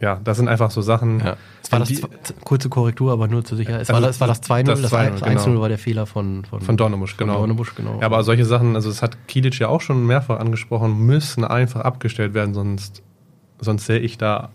[0.00, 1.20] ja, das sind einfach so Sachen.
[1.20, 1.36] Ja.
[1.62, 2.00] Es war das, die-
[2.44, 3.82] kurze Korrektur, aber nur zur Sicherheit.
[3.82, 5.60] Es war Also das, es war das 2-0, das das, 2-0, 1-0 genau.
[5.60, 7.38] war der Fehler von, von, Von Dornebusch, von genau.
[7.38, 7.98] Dornebusch, genau.
[8.00, 11.82] Ja, aber solche Sachen, also das hat Kilic ja auch schon mehrfach angesprochen, müssen einfach
[11.82, 13.02] abgestellt werden, sonst,
[13.60, 14.50] sonst sehe ich da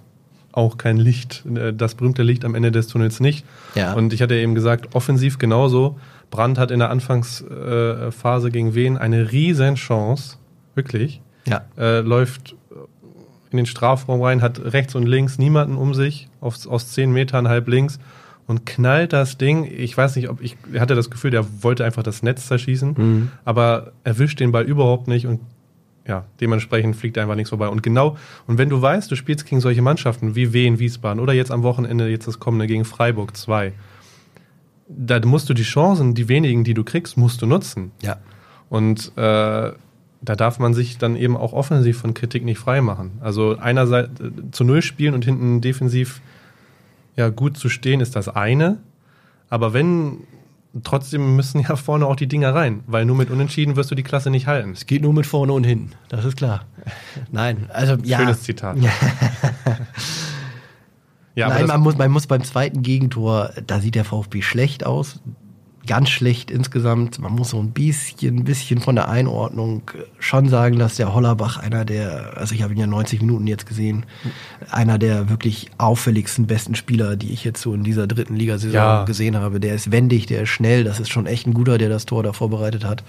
[0.52, 3.46] auch kein Licht, äh, das berühmte Licht am Ende des Tunnels nicht.
[3.76, 3.94] Ja.
[3.94, 6.00] Und ich hatte eben gesagt, offensiv genauso.
[6.32, 10.38] Brandt hat in der Anfangsphase äh, gegen Wen eine riesen Chance,
[10.74, 11.22] wirklich.
[11.48, 11.62] ja.
[11.78, 12.56] Äh, läuft
[13.58, 17.48] in den Strafraum rein, hat rechts und links niemanden um sich, auf, aus zehn Metern
[17.48, 18.00] halb links
[18.48, 19.66] und knallt das Ding.
[19.66, 23.32] Ich weiß nicht, ob ich hatte das Gefühl, der wollte einfach das Netz zerschießen, Mhm.
[23.44, 25.40] aber erwischt den Ball überhaupt nicht und
[26.08, 27.68] ja, dementsprechend fliegt einfach nichts vorbei.
[27.68, 28.16] Und genau,
[28.46, 31.64] und wenn du weißt, du spielst gegen solche Mannschaften wie Wien, Wiesbaden oder jetzt am
[31.64, 33.74] Wochenende, jetzt das kommende gegen Freiburg 2,
[34.88, 37.92] da musst du die Chancen, die wenigen, die du kriegst, musst du nutzen.
[38.02, 38.18] ja.
[38.70, 39.72] Und äh,
[40.22, 43.20] da darf man sich dann eben auch offensiv von Kritik nicht frei machen.
[43.22, 46.22] Also einerseits äh, zu Null spielen und hinten defensiv
[47.16, 48.80] ja gut zu stehen ist das eine.
[49.50, 50.20] Aber wenn,
[50.84, 54.04] trotzdem müssen ja vorne auch die Dinger rein, weil nur mit Unentschieden wirst du die
[54.04, 54.72] Klasse nicht halten.
[54.72, 56.66] Es geht nur mit vorne und hinten, das ist klar.
[57.32, 58.20] Nein, also ja.
[58.20, 58.78] Schönes Zitat.
[58.78, 58.92] Ja.
[61.36, 65.20] Ja, Nein, man muss, man muss beim zweiten Gegentor, da sieht der VfB schlecht aus.
[65.86, 67.20] Ganz schlecht insgesamt.
[67.20, 69.84] Man muss so ein bisschen, bisschen von der Einordnung
[70.20, 73.66] schon sagen, dass der Hollerbach einer der, also ich habe ihn ja 90 Minuten jetzt
[73.66, 74.06] gesehen,
[74.72, 79.04] einer der wirklich auffälligsten besten Spieler, die ich jetzt so in dieser dritten Ligasaison Ja.
[79.06, 79.60] gesehen habe.
[79.60, 82.24] Der ist wendig, der ist schnell, das ist schon echt ein guter, der das Tor
[82.24, 83.04] da vorbereitet hat.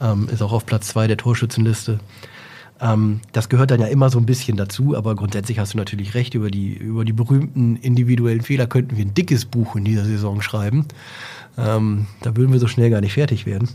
[0.00, 2.00] Ähm, ist auch auf Platz zwei der Torschützenliste.
[2.80, 6.14] Ähm, das gehört dann ja immer so ein bisschen dazu, aber grundsätzlich hast du natürlich
[6.14, 10.04] recht, über die, über die berühmten individuellen Fehler könnten wir ein dickes Buch in dieser
[10.04, 10.84] Saison schreiben.
[11.58, 13.68] Ähm, da würden wir so schnell gar nicht fertig werden.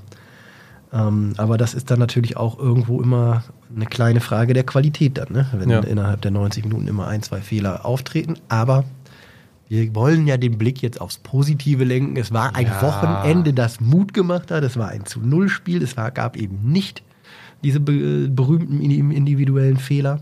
[0.94, 5.32] Ähm, aber das ist dann natürlich auch irgendwo immer eine kleine Frage der Qualität dann,
[5.32, 5.48] ne?
[5.54, 5.80] wenn Ja.
[5.80, 8.36] innerhalb der 90 Minuten immer ein, zwei Fehler auftreten.
[8.50, 8.84] Aber
[9.70, 12.18] wir wollen ja den Blick jetzt aufs Positive lenken.
[12.18, 12.82] Es war ein Ja.
[12.82, 14.64] Wochenende, das Mut gemacht hat.
[14.66, 15.82] Es war ein zu Null Spiel.
[15.82, 17.04] Es war, gab eben nicht
[17.64, 20.20] diese be berühmten indi- individuellen Fehler.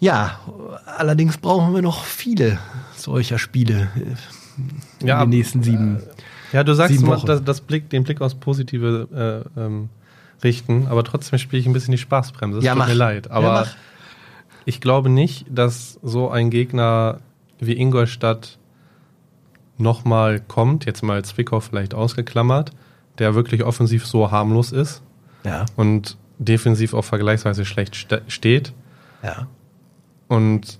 [0.00, 0.38] Ja,
[0.96, 2.58] allerdings brauchen wir noch viele
[2.96, 6.00] solcher Spiele äh, in Ja, den nächsten sieben.
[6.54, 7.26] Ja, du sagst Wochen.
[7.26, 9.90] das, das Blick, den Blick aufs Positive äh, ähm,
[10.42, 12.58] richten, aber trotzdem spiele ich ein bisschen die Spaßbremse.
[12.58, 12.88] Es Ja, tut mach.
[12.88, 13.26] mir leid.
[13.26, 13.74] Ja, Aber mach.
[14.64, 17.20] ich glaube nicht, dass so ein Gegner
[17.60, 18.58] wie Ingolstadt
[19.78, 22.70] nochmal kommt, jetzt mal Zwickau vielleicht ausgeklammert,
[23.18, 25.02] der wirklich offensiv so harmlos ist
[25.44, 28.72] Ja, und defensiv auch vergleichsweise schlecht ste steht.
[29.22, 29.46] ja.
[30.28, 30.78] Und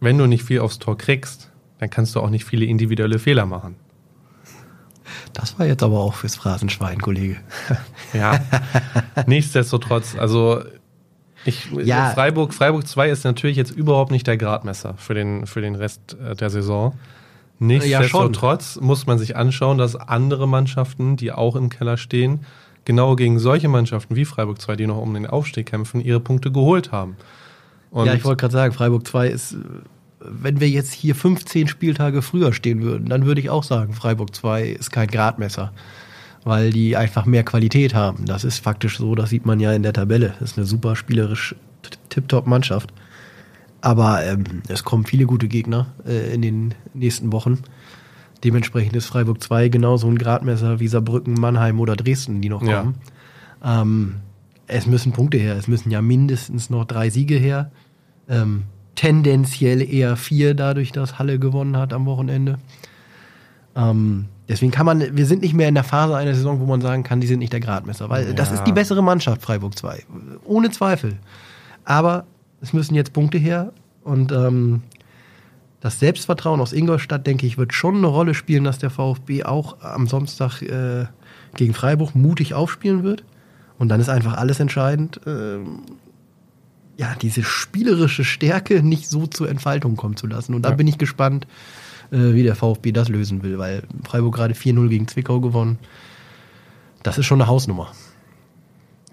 [0.00, 3.46] wenn du nicht viel aufs Tor kriegst, dann kannst du auch nicht viele individuelle Fehler
[3.46, 3.76] machen.
[5.32, 7.36] Das war jetzt aber auch fürs Phrasenschwein, Kollege.
[8.12, 8.38] Ja,
[9.26, 10.62] nichtsdestotrotz, also
[11.44, 12.10] ich, Ja.
[12.10, 16.16] Freiburg, Freiburg 2 ist natürlich jetzt überhaupt nicht der Gradmesser für den, für den Rest
[16.24, 16.94] äh, der Saison.
[17.58, 22.40] Nichtsdestotrotz muss man sich anschauen, dass andere Mannschaften, die auch im Keller stehen,
[22.84, 26.50] genau gegen solche Mannschaften wie Freiburg 2, die noch um den Aufstieg kämpfen, ihre Punkte
[26.50, 27.16] geholt haben.
[27.90, 29.56] Und ja, ich wollte gerade sagen, Freiburg 2 ist, äh,
[30.26, 34.34] wenn wir jetzt hier 15 Spieltage früher stehen würden, dann würde ich auch sagen, Freiburg
[34.34, 35.72] 2 ist kein Gradmesser,
[36.44, 38.24] weil die einfach mehr Qualität haben.
[38.26, 40.34] Das ist faktisch so, das sieht man ja in der Tabelle.
[40.40, 41.54] Das ist eine super spielerisch
[42.08, 42.92] tipptopp Mannschaft.
[43.80, 47.58] Aber ähm, es kommen viele gute Gegner äh, in den nächsten Wochen.
[48.42, 52.80] Dementsprechend ist Freiburg 2 genauso ein Gradmesser wie Saarbrücken, Mannheim oder Dresden, die noch Ja.
[52.80, 52.94] kommen.
[53.62, 54.14] Ähm,
[54.66, 55.56] es müssen Punkte her.
[55.56, 57.70] Es müssen ja mindestens noch drei Siege her.
[58.28, 58.62] Ähm,
[58.94, 62.58] tendenziell eher vier, dadurch, dass Halle gewonnen hat am Wochenende.
[63.76, 66.80] Ähm, deswegen kann man, wir sind nicht mehr in der Phase einer Saison, wo man
[66.80, 68.32] sagen kann, die sind nicht der Gradmesser, weil Ja.
[68.34, 70.04] das ist die bessere Mannschaft, Freiburg 2.
[70.44, 71.16] Ohne Zweifel.
[71.84, 72.24] Aber
[72.60, 73.72] es müssen jetzt Punkte her
[74.04, 74.82] und ähm,
[75.80, 79.80] das Selbstvertrauen aus Ingolstadt, denke ich, wird schon eine Rolle spielen, dass der VfB auch
[79.82, 81.06] am Samstag äh,
[81.56, 83.22] gegen Freiburg mutig aufspielen wird.
[83.78, 85.80] Und dann ist einfach alles entscheidend, ähm,
[86.96, 90.54] ja, diese spielerische Stärke nicht so zur Entfaltung kommen zu lassen.
[90.54, 90.74] Und da Ja.
[90.76, 91.46] bin ich gespannt,
[92.12, 95.78] äh, wie der VfB das lösen will, weil Freiburg gerade 4-0 gegen Zwickau gewonnen.
[97.02, 97.92] Das ist schon eine Hausnummer.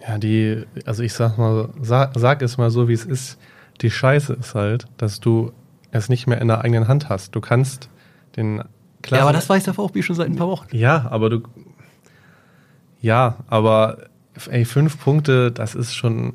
[0.08, 3.38] Ja, die, also ich sag mal, sag, sag es mal so, wie es ist.
[3.82, 5.52] Die Scheiße ist halt, dass du
[5.91, 7.36] es nicht mehr in der eigenen Hand hast.
[7.36, 7.89] Du kannst
[8.36, 8.63] den
[9.10, 10.67] Ja, aber das weiß der VfB schon seit ein paar Wochen.
[10.76, 11.41] Ja, aber du.
[13.02, 13.98] Ja, aber
[14.50, 16.34] ey, fünf Punkte, das ist schon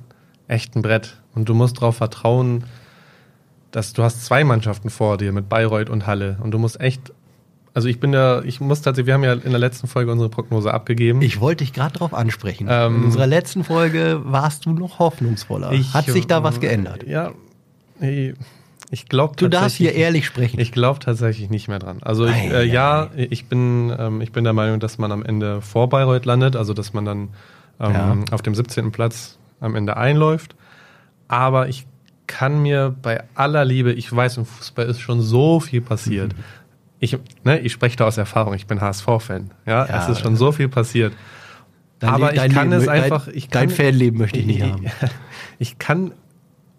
[0.48, 1.20] echt ein Brett.
[1.36, 2.64] Und du musst darauf vertrauen,
[3.70, 6.38] dass du hast zwei Mannschaften vor dir mit Bayreuth und Halle.
[6.42, 7.12] Und du musst echt.
[7.74, 10.30] Also ich bin ja, ich muss tatsächlich, wir haben ja in der letzten Folge unsere
[10.30, 11.20] Prognose abgegeben.
[11.20, 12.68] Ich wollte dich gerade darauf ansprechen.
[12.70, 15.72] Ähm, In unserer letzten Folge warst du noch hoffnungsvoller.
[15.72, 17.06] Ich, Hat sich da was äh, geändert?
[17.06, 17.32] Ja,
[18.90, 20.58] ich, glaube Du darfst hier ehrlich sprechen.
[20.58, 21.98] Ich glaube tatsächlich nicht mehr dran.
[22.02, 25.60] Also ich, äh, ja, ich bin, ähm, ich bin der Meinung, dass man am Ende
[25.60, 27.28] vor Bayreuth landet, also dass man dann
[27.78, 28.16] ähm, Ja.
[28.30, 28.90] auf dem 17.
[28.90, 30.54] Platz am Ende einläuft.
[31.28, 31.86] Aber ich
[32.26, 36.34] kann mir bei aller Liebe, ich weiß, im Fußball ist schon so viel passiert.
[36.98, 39.50] Ich, ne, ich spreche da aus Erfahrung, ich bin HSV-Fan.
[39.66, 40.02] Ja, Ja.
[40.02, 41.12] es ist schon so viel passiert.
[41.98, 44.62] Dein aber ich kann Leben- es einfach- Dein, ich dein kann- Fanleben möchte ich nicht
[44.62, 44.84] haben.
[45.58, 46.12] Ich kann,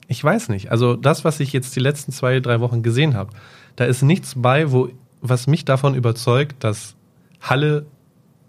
[0.08, 0.72] ich weiß nicht.
[0.72, 3.32] Also das, was ich jetzt die letzten zwei, drei Wochen gesehen habe,
[3.76, 4.90] da ist nichts bei, wo,
[5.22, 6.96] was mich davon überzeugt, dass
[7.42, 7.86] Halle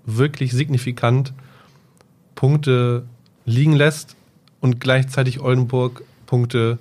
[0.04, 1.32] wirklich signifikant
[2.34, 3.04] Punkte
[3.44, 4.16] liegen lässt
[4.61, 6.79] und gleichzeitig Oldenburg Punkte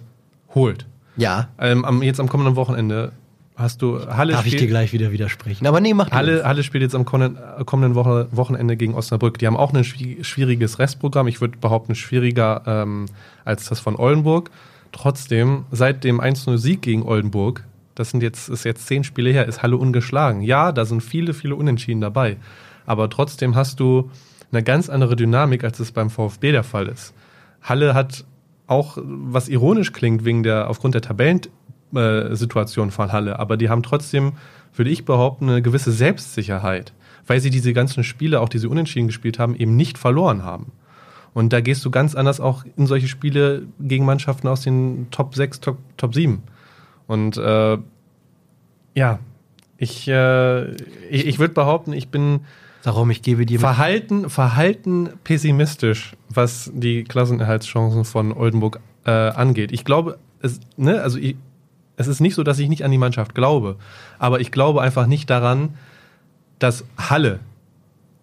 [0.56, 0.86] holt.
[1.16, 3.12] Ja, Ähm, am, jetzt am kommenden Wochenende
[3.56, 5.66] hast du Halle darf ich dir gleich wieder widersprechen.
[5.66, 6.46] Aber nee, mach Halle, das.
[6.46, 9.40] Halle spielt jetzt am kommenden, kommenden Woche, Wochenende gegen Osnabrück.
[9.40, 11.28] Die haben auch ein schwi- schwieriges Restprogramm.
[11.28, 13.06] Ich würde behaupten, schwieriger ähm,
[13.46, 14.52] als das von Oldenburg.
[14.92, 17.63] Trotzdem, seit dem 1-0-Sieg gegen Oldenburg,
[17.96, 20.42] das sind jetzt, ist jetzt zehn Spiele her, ist Halle ungeschlagen.
[20.42, 22.38] Ja, da sind viele, viele Unentschieden dabei.
[22.86, 24.12] Aber trotzdem hast du
[24.52, 27.13] eine ganz andere Dynamik, als es beim VfB der Fall ist.
[27.67, 28.25] Halle hat
[28.65, 34.34] auch, was ironisch klingt, wegen der, aufgrund der Tabellensituation von Halle, aber die haben trotzdem,
[34.75, 36.93] würde ich behaupten, eine gewisse Selbstsicherheit,
[37.25, 40.71] weil sie diese ganzen Spiele, auch diese Unentschieden gespielt haben, eben nicht verloren haben.
[41.34, 45.36] Und da gehst du ganz anders auch in solche Spiele gegen Mannschaften aus den Top
[45.36, 46.41] 6, Top, Top 7.
[47.06, 47.77] Und äh,
[48.95, 49.19] ja,
[49.77, 50.71] ich, äh,
[51.10, 52.41] ich, ich würde behaupten, ich bin
[52.84, 59.72] Darum, ich gebe dir verhalten, verhalten pessimistisch, was die Klassenerhaltschancen von Oldenburg äh, angeht.
[59.72, 61.36] Ich glaube, es, ne, also ich,
[61.96, 63.78] es ist nicht so, dass ich nicht an die Mannschaft glaube,
[64.20, 65.76] aber ich glaube einfach nicht daran,
[66.60, 67.40] dass Halle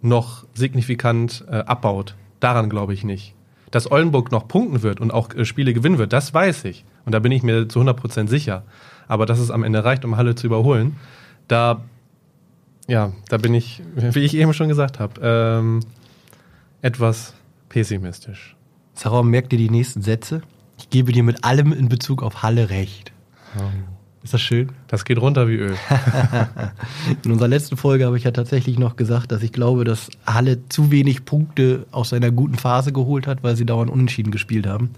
[0.01, 2.15] noch signifikant äh, abbaut.
[2.41, 3.35] Daran glaube ich nicht.
[3.71, 6.85] Dass Oldenburg noch punkten wird und auch äh, Spiele gewinnen wird, das weiß ich.
[7.05, 8.65] Und da bin ich mir zu 100% sicher.
[9.09, 10.97] Aber dass es am Ende reicht, um Halle zu überholen,
[11.49, 11.83] da,
[12.87, 15.81] ja, da bin ich, wie ich eben schon gesagt habe, ähm,
[16.83, 17.35] etwas
[17.69, 18.57] pessimistisch.
[18.95, 20.43] Sarah, merk dir die nächsten Sätze.
[20.79, 23.13] Ich gebe dir mit allem in Bezug auf Halle recht.
[24.23, 24.73] Ist das schön?
[24.89, 25.77] Das geht runter wie Öl.
[27.25, 30.67] In unserer letzten Folge habe ich ja tatsächlich noch gesagt, dass ich glaube, dass Halle
[30.71, 34.95] zu wenig Punkte aus seiner guten Phase geholt hat, weil sie dauernd unentschieden gespielt haben.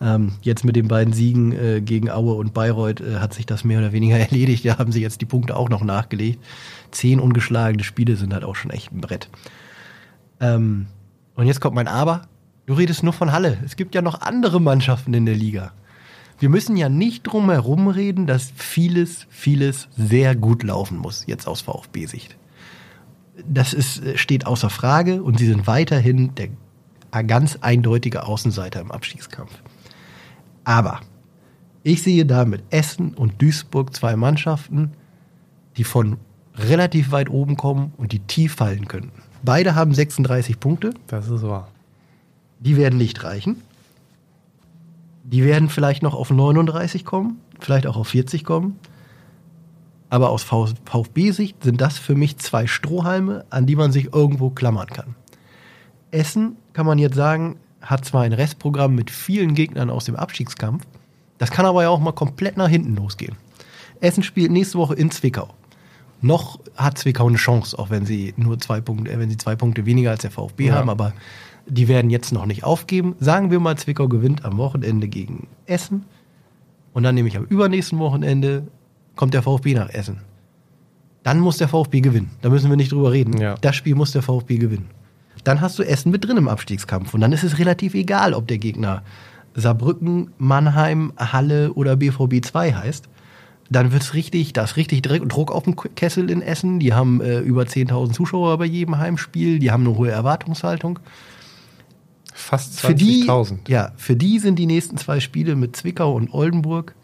[0.00, 3.64] Ähm, jetzt mit den beiden Siegen äh, gegen Aue und Bayreuth äh, hat sich das
[3.64, 4.64] mehr oder weniger erledigt.
[4.64, 6.42] Da haben sie jetzt die Punkte auch noch nachgelegt.
[6.90, 9.28] Zehn ungeschlagene Spiele sind halt auch schon echt ein Brett.
[10.40, 10.86] Ähm,
[11.34, 12.22] und jetzt kommt mein Aber.
[12.66, 13.58] Du redest nur von Halle.
[13.64, 15.72] Es gibt ja noch andere Mannschaften in der Liga.
[16.38, 21.46] Wir müssen ja nicht drum herum reden, dass vieles, vieles sehr gut laufen muss, jetzt
[21.46, 22.36] aus VfB-Sicht.
[23.48, 26.48] Das ist, äh, steht außer Frage und sie sind weiterhin der
[27.24, 29.52] ganz eindeutige Außenseiter im Abstiegskampf.
[30.66, 31.00] Aber
[31.84, 34.90] ich sehe da mit Essen und Duisburg zwei Mannschaften,
[35.76, 36.16] die von
[36.56, 39.22] relativ weit oben kommen und die tief fallen könnten.
[39.44, 40.92] Beide haben 36 Punkte.
[41.06, 41.68] Das ist wahr.
[42.58, 43.62] Die werden nicht reichen.
[45.22, 48.80] Die werden vielleicht noch auf 39 kommen, vielleicht auch auf 40 kommen.
[50.10, 54.88] Aber aus VfB-Sicht sind das für mich zwei Strohhalme, an die man sich irgendwo klammern
[54.88, 55.14] kann.
[56.10, 60.84] Essen, kann man jetzt sagen, hat zwar ein Restprogramm mit vielen Gegnern aus dem Abstiegskampf,
[61.38, 63.36] das kann aber ja auch mal komplett nach hinten losgehen.
[64.00, 65.48] Essen spielt nächste Woche in Zwickau.
[66.22, 69.54] Noch hat Zwickau eine Chance, auch wenn sie nur zwei Punkte, äh, wenn sie zwei
[69.54, 70.74] Punkte weniger als der VfB Ja.
[70.74, 71.12] haben, aber
[71.68, 73.16] die werden jetzt noch nicht aufgeben.
[73.20, 76.04] Sagen wir mal, Zwickau gewinnt am Wochenende gegen Essen
[76.94, 78.66] und dann nämlich am übernächsten Wochenende
[79.14, 80.18] kommt der VfB nach Essen.
[81.22, 82.30] Dann muss der VfB gewinnen.
[82.40, 83.36] Da müssen wir nicht drüber reden.
[83.38, 83.56] Ja.
[83.60, 84.88] Das Spiel muss der VfB gewinnen.
[85.44, 88.48] Dann hast du Essen mit drin im Abstiegskampf und dann ist es relativ egal, ob
[88.48, 89.02] der Gegner
[89.54, 93.08] Saarbrücken, Mannheim, Halle oder BVB 2 heißt.
[93.68, 96.78] Dann wird's richtig, da ist richtig Druck Druck auf dem Kessel in Essen.
[96.78, 99.58] Die haben äh, über 10.000 Zuschauer bei jedem Heimspiel.
[99.58, 101.00] Die haben eine hohe Erwartungshaltung.
[102.32, 103.68] Fast Für die, 20.000.
[103.68, 106.94] ja, für die sind die nächsten zwei Spiele mit Zwickau und Oldenburg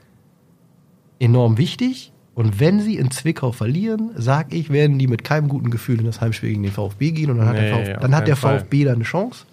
[1.19, 2.12] enorm wichtig.
[2.35, 6.07] Und wenn sie in Zwickau verlieren, sag ich, werden die mit keinem guten Gefühl in
[6.07, 7.31] das Heimspiel gegen den VfB gehen.
[7.31, 8.37] Und dann hat der, Nee, VfB, auf dann hat der.
[8.37, 9.45] VfB da eine Chance.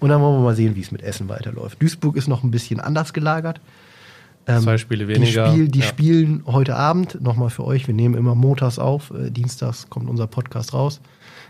[0.00, 1.82] Und dann wollen wir mal sehen, wie es mit Essen weiterläuft.
[1.82, 3.60] Duisburg ist noch ein bisschen anders gelagert.
[4.46, 5.50] Ähm, Zwei Spiele Die, weniger.
[5.50, 5.84] Spiel, die Ja.
[5.84, 10.28] spielen heute Abend, nochmal für euch, wir nehmen immer montags auf, äh, dienstags kommt unser
[10.28, 11.00] Podcast raus.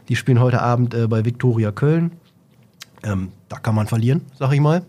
[0.08, 2.12] Die spielen heute Abend äh, bei Viktoria Köln.
[3.04, 4.82] Ähm, da kann man verlieren, sag ich mal.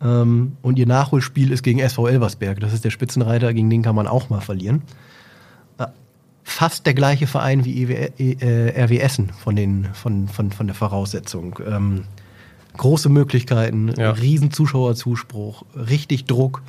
[0.00, 2.60] Ähm, und ihr Nachholspiel ist gegen SV Elversberg.
[2.60, 4.82] Das ist der Spitzenreiter, gegen den kann man auch mal verlieren.
[6.48, 10.66] Äh, fast der gleiche Verein wie EW, äh, RW Essen von, den, von, von, von
[10.66, 11.58] der Voraussetzung.
[11.66, 12.04] Ähm,
[12.76, 14.10] große Möglichkeiten, Ja.
[14.12, 16.62] riesen Zuschauerzuspruch, richtig Druck,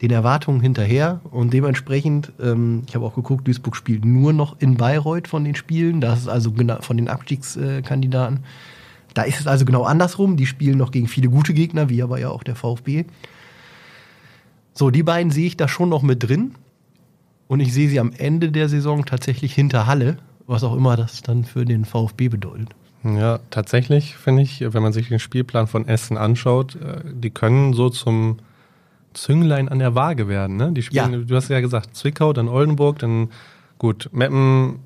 [0.00, 4.76] den Erwartungen hinterher und dementsprechend, ähm, ich habe auch geguckt, Duisburg spielt nur noch in
[4.76, 8.40] Bayreuth von den Spielen, das ist also gena- von den Abstiegskandidaten.
[9.14, 12.18] Da ist es also genau andersrum, die spielen noch gegen viele gute Gegner, wie aber
[12.18, 13.04] ja auch der VfB.
[14.74, 16.54] So, die beiden sehe ich da schon noch mit drin
[17.52, 21.20] und ich sehe sie am Ende der Saison tatsächlich hinter Halle, was auch immer das
[21.20, 22.70] dann für den VfB bedeutet.
[23.04, 27.74] Ja, tatsächlich finde ich, wenn man sich den Spielplan von Essen anschaut, äh, die können
[27.74, 28.38] so zum
[29.12, 30.56] Zünglein an der Waage werden.
[30.56, 30.72] Ne?
[30.72, 31.18] Die spielen, Ja.
[31.18, 33.28] du hast ja gesagt, Zwickau, dann Oldenburg, dann
[33.76, 34.78] gut, Meppen,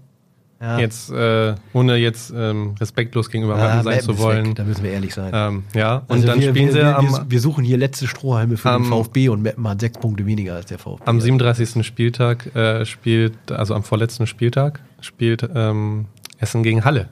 [0.60, 0.78] Ja.
[0.78, 4.46] jetzt, äh, ohne jetzt ähm, respektlos gegenüber Ja, sein zu wollen.
[4.46, 5.30] Weg, da müssen wir ehrlich sein.
[5.34, 8.06] Ähm, ja, und Also dann wir, spielen wir, sie wir, am, wir, suchen hier letzte
[8.06, 11.02] Strohhalme für den am- VfB und Meppen hat sechs Punkte weniger als der VfB.
[11.04, 11.86] am 37.
[11.86, 16.06] Spieltag äh, spielt, also am vorletzten Spieltag, spielt ähm,
[16.38, 17.10] Essen gegen Halle.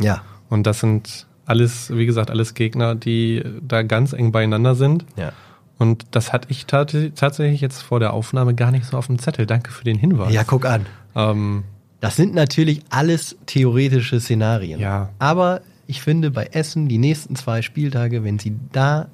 [0.00, 5.04] Ja, Und das sind alles, wie gesagt, alles Gegner, die da ganz eng beieinander sind.
[5.16, 5.32] ja.
[5.76, 9.18] Und das hatte ich tat tatsächlich jetzt vor der Aufnahme gar nicht so auf dem
[9.18, 9.44] Zettel.
[9.44, 10.32] Danke für den Hinweis.
[10.32, 10.86] Ja, guck an.
[11.16, 11.64] ähm,
[12.04, 14.78] Das sind natürlich alles theoretische Szenarien.
[14.78, 15.08] Ja.
[15.18, 19.08] Aber ich finde bei Essen die nächsten zwei Spieltage, wenn sie da,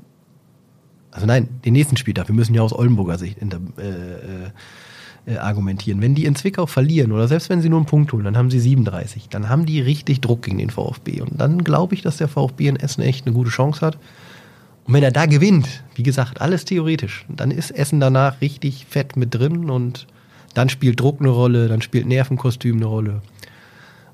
[1.12, 5.37] also nein, den nächsten Spieltag, wir müssen ja aus Oldenburger Sicht inter, äh, äh, äh,
[5.37, 6.00] argumentieren.
[6.00, 8.50] Wenn die in Zwickau verlieren oder selbst wenn sie nur einen Punkt holen, dann haben
[8.50, 9.29] sie 37.
[9.29, 11.20] Dann haben die richtig Druck gegen den VfB.
[11.20, 13.98] Und dann glaube ich, dass der VfB in Essen echt eine gute Chance hat.
[14.83, 19.16] Und wenn er da gewinnt, wie gesagt, alles theoretisch, dann ist Essen danach richtig fett
[19.16, 20.09] mit drin und
[20.55, 23.23] dann spielt Druck eine Rolle, dann spielt Nervenkostüm eine Rolle.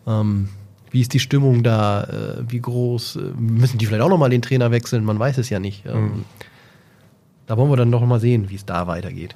[0.07, 0.49] Ähm,
[0.91, 2.05] wie ist die Stimmung da?
[2.05, 3.17] Äh, wie groß?
[3.17, 5.05] Äh, müssen die vielleicht auch nochmal den Trainer wechseln?
[5.05, 5.85] Man weiß es ja nicht.
[5.87, 6.25] Ähm,
[7.47, 9.35] Da wollen wir dann noch mal sehen, wie es da weitergeht.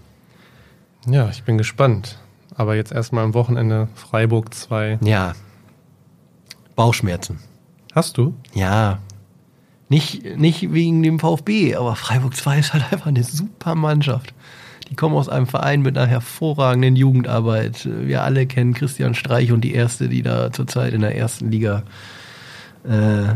[1.06, 2.18] ja, ich bin gespannt.
[2.56, 4.98] Aber jetzt erstmal am Wochenende Freiburg 2.
[5.02, 5.34] Ja.
[6.76, 7.38] Bauchschmerzen.
[7.94, 8.34] Hast du?
[8.54, 8.98] Ja.
[9.88, 14.34] Nicht, nicht wegen dem VfB, aber Freiburg 2 ist halt einfach eine super Mannschaft.
[14.90, 17.88] Die kommen aus einem Verein mit einer hervorragenden Jugendarbeit.
[17.88, 21.84] Wir alle kennen Christian Streich und die erste, die da zurzeit in der ersten Liga
[22.82, 23.34] äh,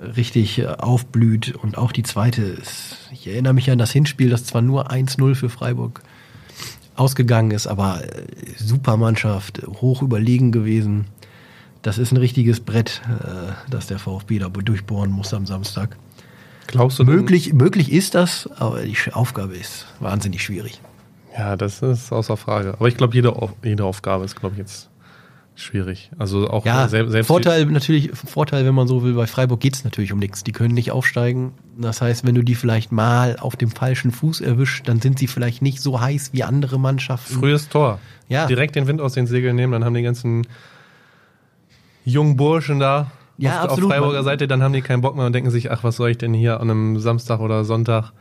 [0.00, 1.54] richtig äh, aufblüht.
[1.56, 5.34] Und auch die zweite ist, ich erinnere mich an das Hinspiel, das zwar nur 1-0
[5.34, 6.02] für Freiburg
[6.94, 8.24] ausgegangen ist, aber äh,
[8.56, 11.06] super Mannschaft, hoch überlegen gewesen.
[11.82, 15.96] Das ist ein richtiges Brett, äh, das der VfB da durchbohren muss am Samstag.
[16.68, 20.80] Glaubst du Möglich, möglich ist das, aber die Aufgabe ist wahnsinnig schwierig.
[21.36, 22.74] Ja, das ist außer Frage.
[22.74, 24.90] Aber ich glaube, jede, jede Aufgabe ist, glaube ich, jetzt
[25.54, 26.10] schwierig.
[26.18, 29.84] Also auch Ja, sel- selbst Vorteil natürlich, Vorteil, wenn man so will, bei Freiburg geht's
[29.84, 30.44] natürlich um nichts.
[30.44, 31.52] Die können nicht aufsteigen.
[31.78, 35.26] Das heißt, wenn du die vielleicht mal auf dem falschen Fuß erwischt, dann sind sie
[35.26, 37.34] vielleicht nicht so heiß wie andere Mannschaften.
[37.34, 37.98] frühes Tor.
[38.28, 38.46] Ja.
[38.46, 40.46] Direkt den Wind aus den Segeln nehmen, dann haben die ganzen
[42.04, 43.90] jungen Burschen da Ja, auf, absolut.
[43.90, 46.10] auf Freiburger Seite, dann haben die keinen Bock mehr und denken sich, ach, was soll
[46.10, 48.12] ich denn hier an einem Samstag oder Sonntag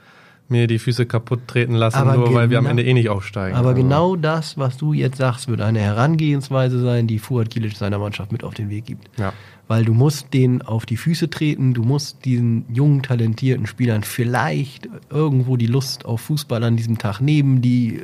[0.52, 3.10] mir die Füße kaputt treten lassen, Aber nur weil wir am genau- Ende eh nicht
[3.10, 3.56] aufsteigen.
[3.58, 7.76] Aber Also, genau das, was du jetzt sagst, wird eine Herangehensweise sein, die Fuad Kilic
[7.78, 9.08] seiner Mannschaft mit auf den Weg gibt.
[9.18, 9.34] Ja.
[9.68, 14.90] Weil du musst denen auf die Füße treten, du musst diesen jungen, talentierten Spielern vielleicht
[15.10, 18.02] irgendwo die Lust auf Fußball an diesem Tag nehmen, die äh,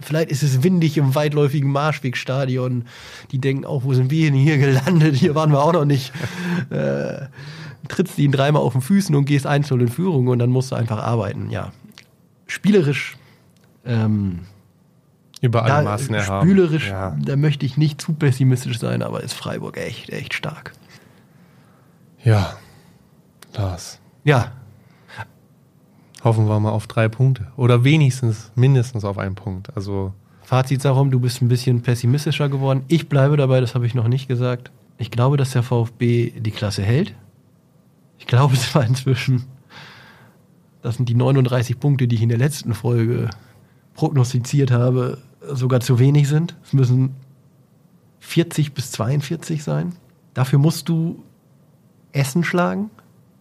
[0.00, 2.84] vielleicht ist es windig im weitläufigen Marschwegstadion,
[3.32, 6.12] die denken auch, wo sind wir denn hier gelandet, hier waren wir auch noch nicht.
[6.70, 7.26] Äh,
[7.88, 10.76] trittst ihn dreimal auf den Füßen und gehst einzeln in Führung und dann musst du
[10.76, 11.72] einfach arbeiten, ja.
[12.46, 13.16] Spielerisch
[13.84, 14.40] ähm,
[15.40, 16.48] Über alle da, Maßen erhaben.
[16.48, 17.16] Spielerisch, Ja.
[17.20, 20.72] da möchte ich nicht zu pessimistisch sein, aber ist Freiburg echt, echt stark.
[22.24, 22.56] ja,
[23.54, 23.98] Lars.
[24.24, 24.52] Ja,
[26.24, 27.46] Hoffen wir mal auf drei Punkte.
[27.56, 29.74] Oder wenigstens, mindestens auf einen Punkt.
[29.76, 30.12] Also,
[30.42, 32.82] Fazit darum, du bist ein bisschen pessimistischer geworden.
[32.88, 34.72] Ich bleibe dabei, das habe ich noch nicht gesagt.
[34.98, 37.14] Ich glaube, dass der VfB die Klasse hält.
[38.18, 39.44] Ich glaube zwar inzwischen,
[40.82, 43.30] das sind die 39 Punkte, die ich in der letzten Folge
[43.94, 45.18] prognostiziert habe,
[45.52, 46.56] sogar zu wenig sind.
[46.64, 47.14] Es müssen
[48.20, 49.94] 40 bis 42 sein.
[50.34, 51.22] Dafür musst du
[52.12, 52.90] Essen schlagen.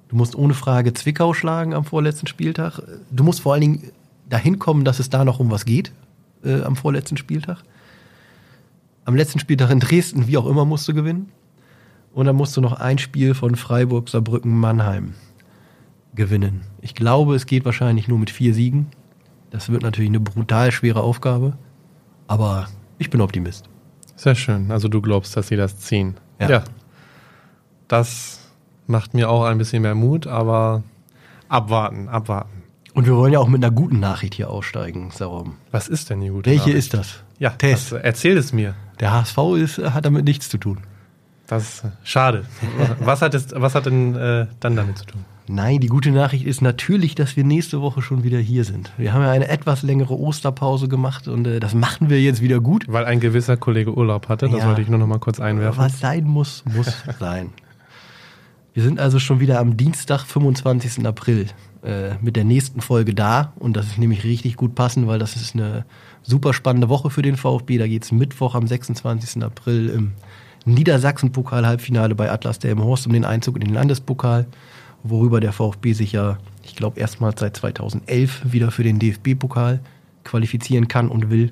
[0.10, 2.82] Du musst ohne Frage Zwickau schlagen am vorletzten Spieltag.
[3.12, 3.92] Du musst vor allen Dingen
[4.30, 5.92] dahin kommen, dass es da noch um was geht
[6.44, 7.64] äh, am vorletzten Spieltag.
[9.06, 11.32] Am letzten Spieltag in Dresden, wie auch immer, musst du gewinnen.
[12.18, 15.14] Und dann musst du noch ein Spiel von Freiburg, Saarbrücken, Mannheim
[16.16, 16.62] gewinnen.
[16.82, 18.88] Ich glaube, es geht wahrscheinlich nur mit vier Siegen.
[19.52, 21.60] Das wird natürlich eine brutal schwere Aufgabe.
[22.26, 23.70] Aber ich bin Optimist.
[24.16, 24.72] sehr schön.
[24.72, 26.16] Also, du glaubst, dass sie das ziehen.
[26.40, 26.64] Ja.
[27.88, 28.40] Das
[28.88, 30.82] macht mir auch ein bisschen mehr Mut, aber
[31.50, 32.64] abwarten, abwarten.
[32.96, 35.58] Und wir wollen ja auch mit einer guten Nachricht hier aussteigen, Sarum.
[35.70, 36.78] Was ist denn die gute Welche Nachricht?
[36.78, 37.24] ist das?
[37.38, 37.92] Ja, Test.
[37.92, 38.74] das, erzähl es mir.
[39.00, 40.80] Der HSV ist, hat damit nichts zu tun.
[41.48, 42.44] Das ist schade.
[43.00, 45.26] Was hat, es, was hat denn äh, dann damit zu tun?
[45.50, 48.92] Nein, die gute Nachricht ist natürlich, dass wir nächste Woche schon wieder hier sind.
[48.98, 52.60] Wir haben ja eine etwas längere Osterpause gemacht und äh, das machen wir jetzt wieder
[52.60, 52.84] gut.
[52.90, 54.68] Weil ein gewisser Kollege Urlaub hatte, das Ja.
[54.68, 55.82] wollte ich nur noch mal kurz einwerfen.
[55.82, 57.52] Was sein muss, muss sein.
[58.74, 61.08] Wir sind also schon wieder am Dienstag, 25.
[61.08, 61.48] April,
[61.84, 63.54] äh, mit der nächsten Folge da.
[63.56, 65.86] Und das ist nämlich richtig gut passend, weil das ist eine
[66.24, 67.78] super spannende Woche für den VfB.
[67.78, 69.42] Da geht es Mittwoch am 26.
[69.44, 70.12] April im
[70.74, 74.46] Niedersachsen-Pokal-Halbfinale bei Atlas der im Horst um den Einzug in den Landespokal,
[75.04, 79.80] worüber der VfB sich ja, ich glaube, erstmals seit 2011 wieder für den DFB-Pokal
[80.24, 81.50] qualifizieren kann und will.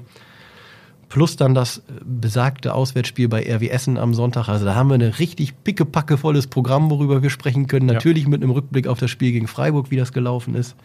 [1.09, 4.49] Plus dann das äh, besagte Auswärtsspiel bei RW Essen am Sonntag.
[4.49, 7.88] Also da haben wir ein richtig pickepackevolles Programm, worüber wir sprechen können.
[7.88, 7.93] Ja.
[7.93, 10.76] Natürlich mit einem Rückblick auf das Spiel gegen Freiburg, wie das gelaufen ist.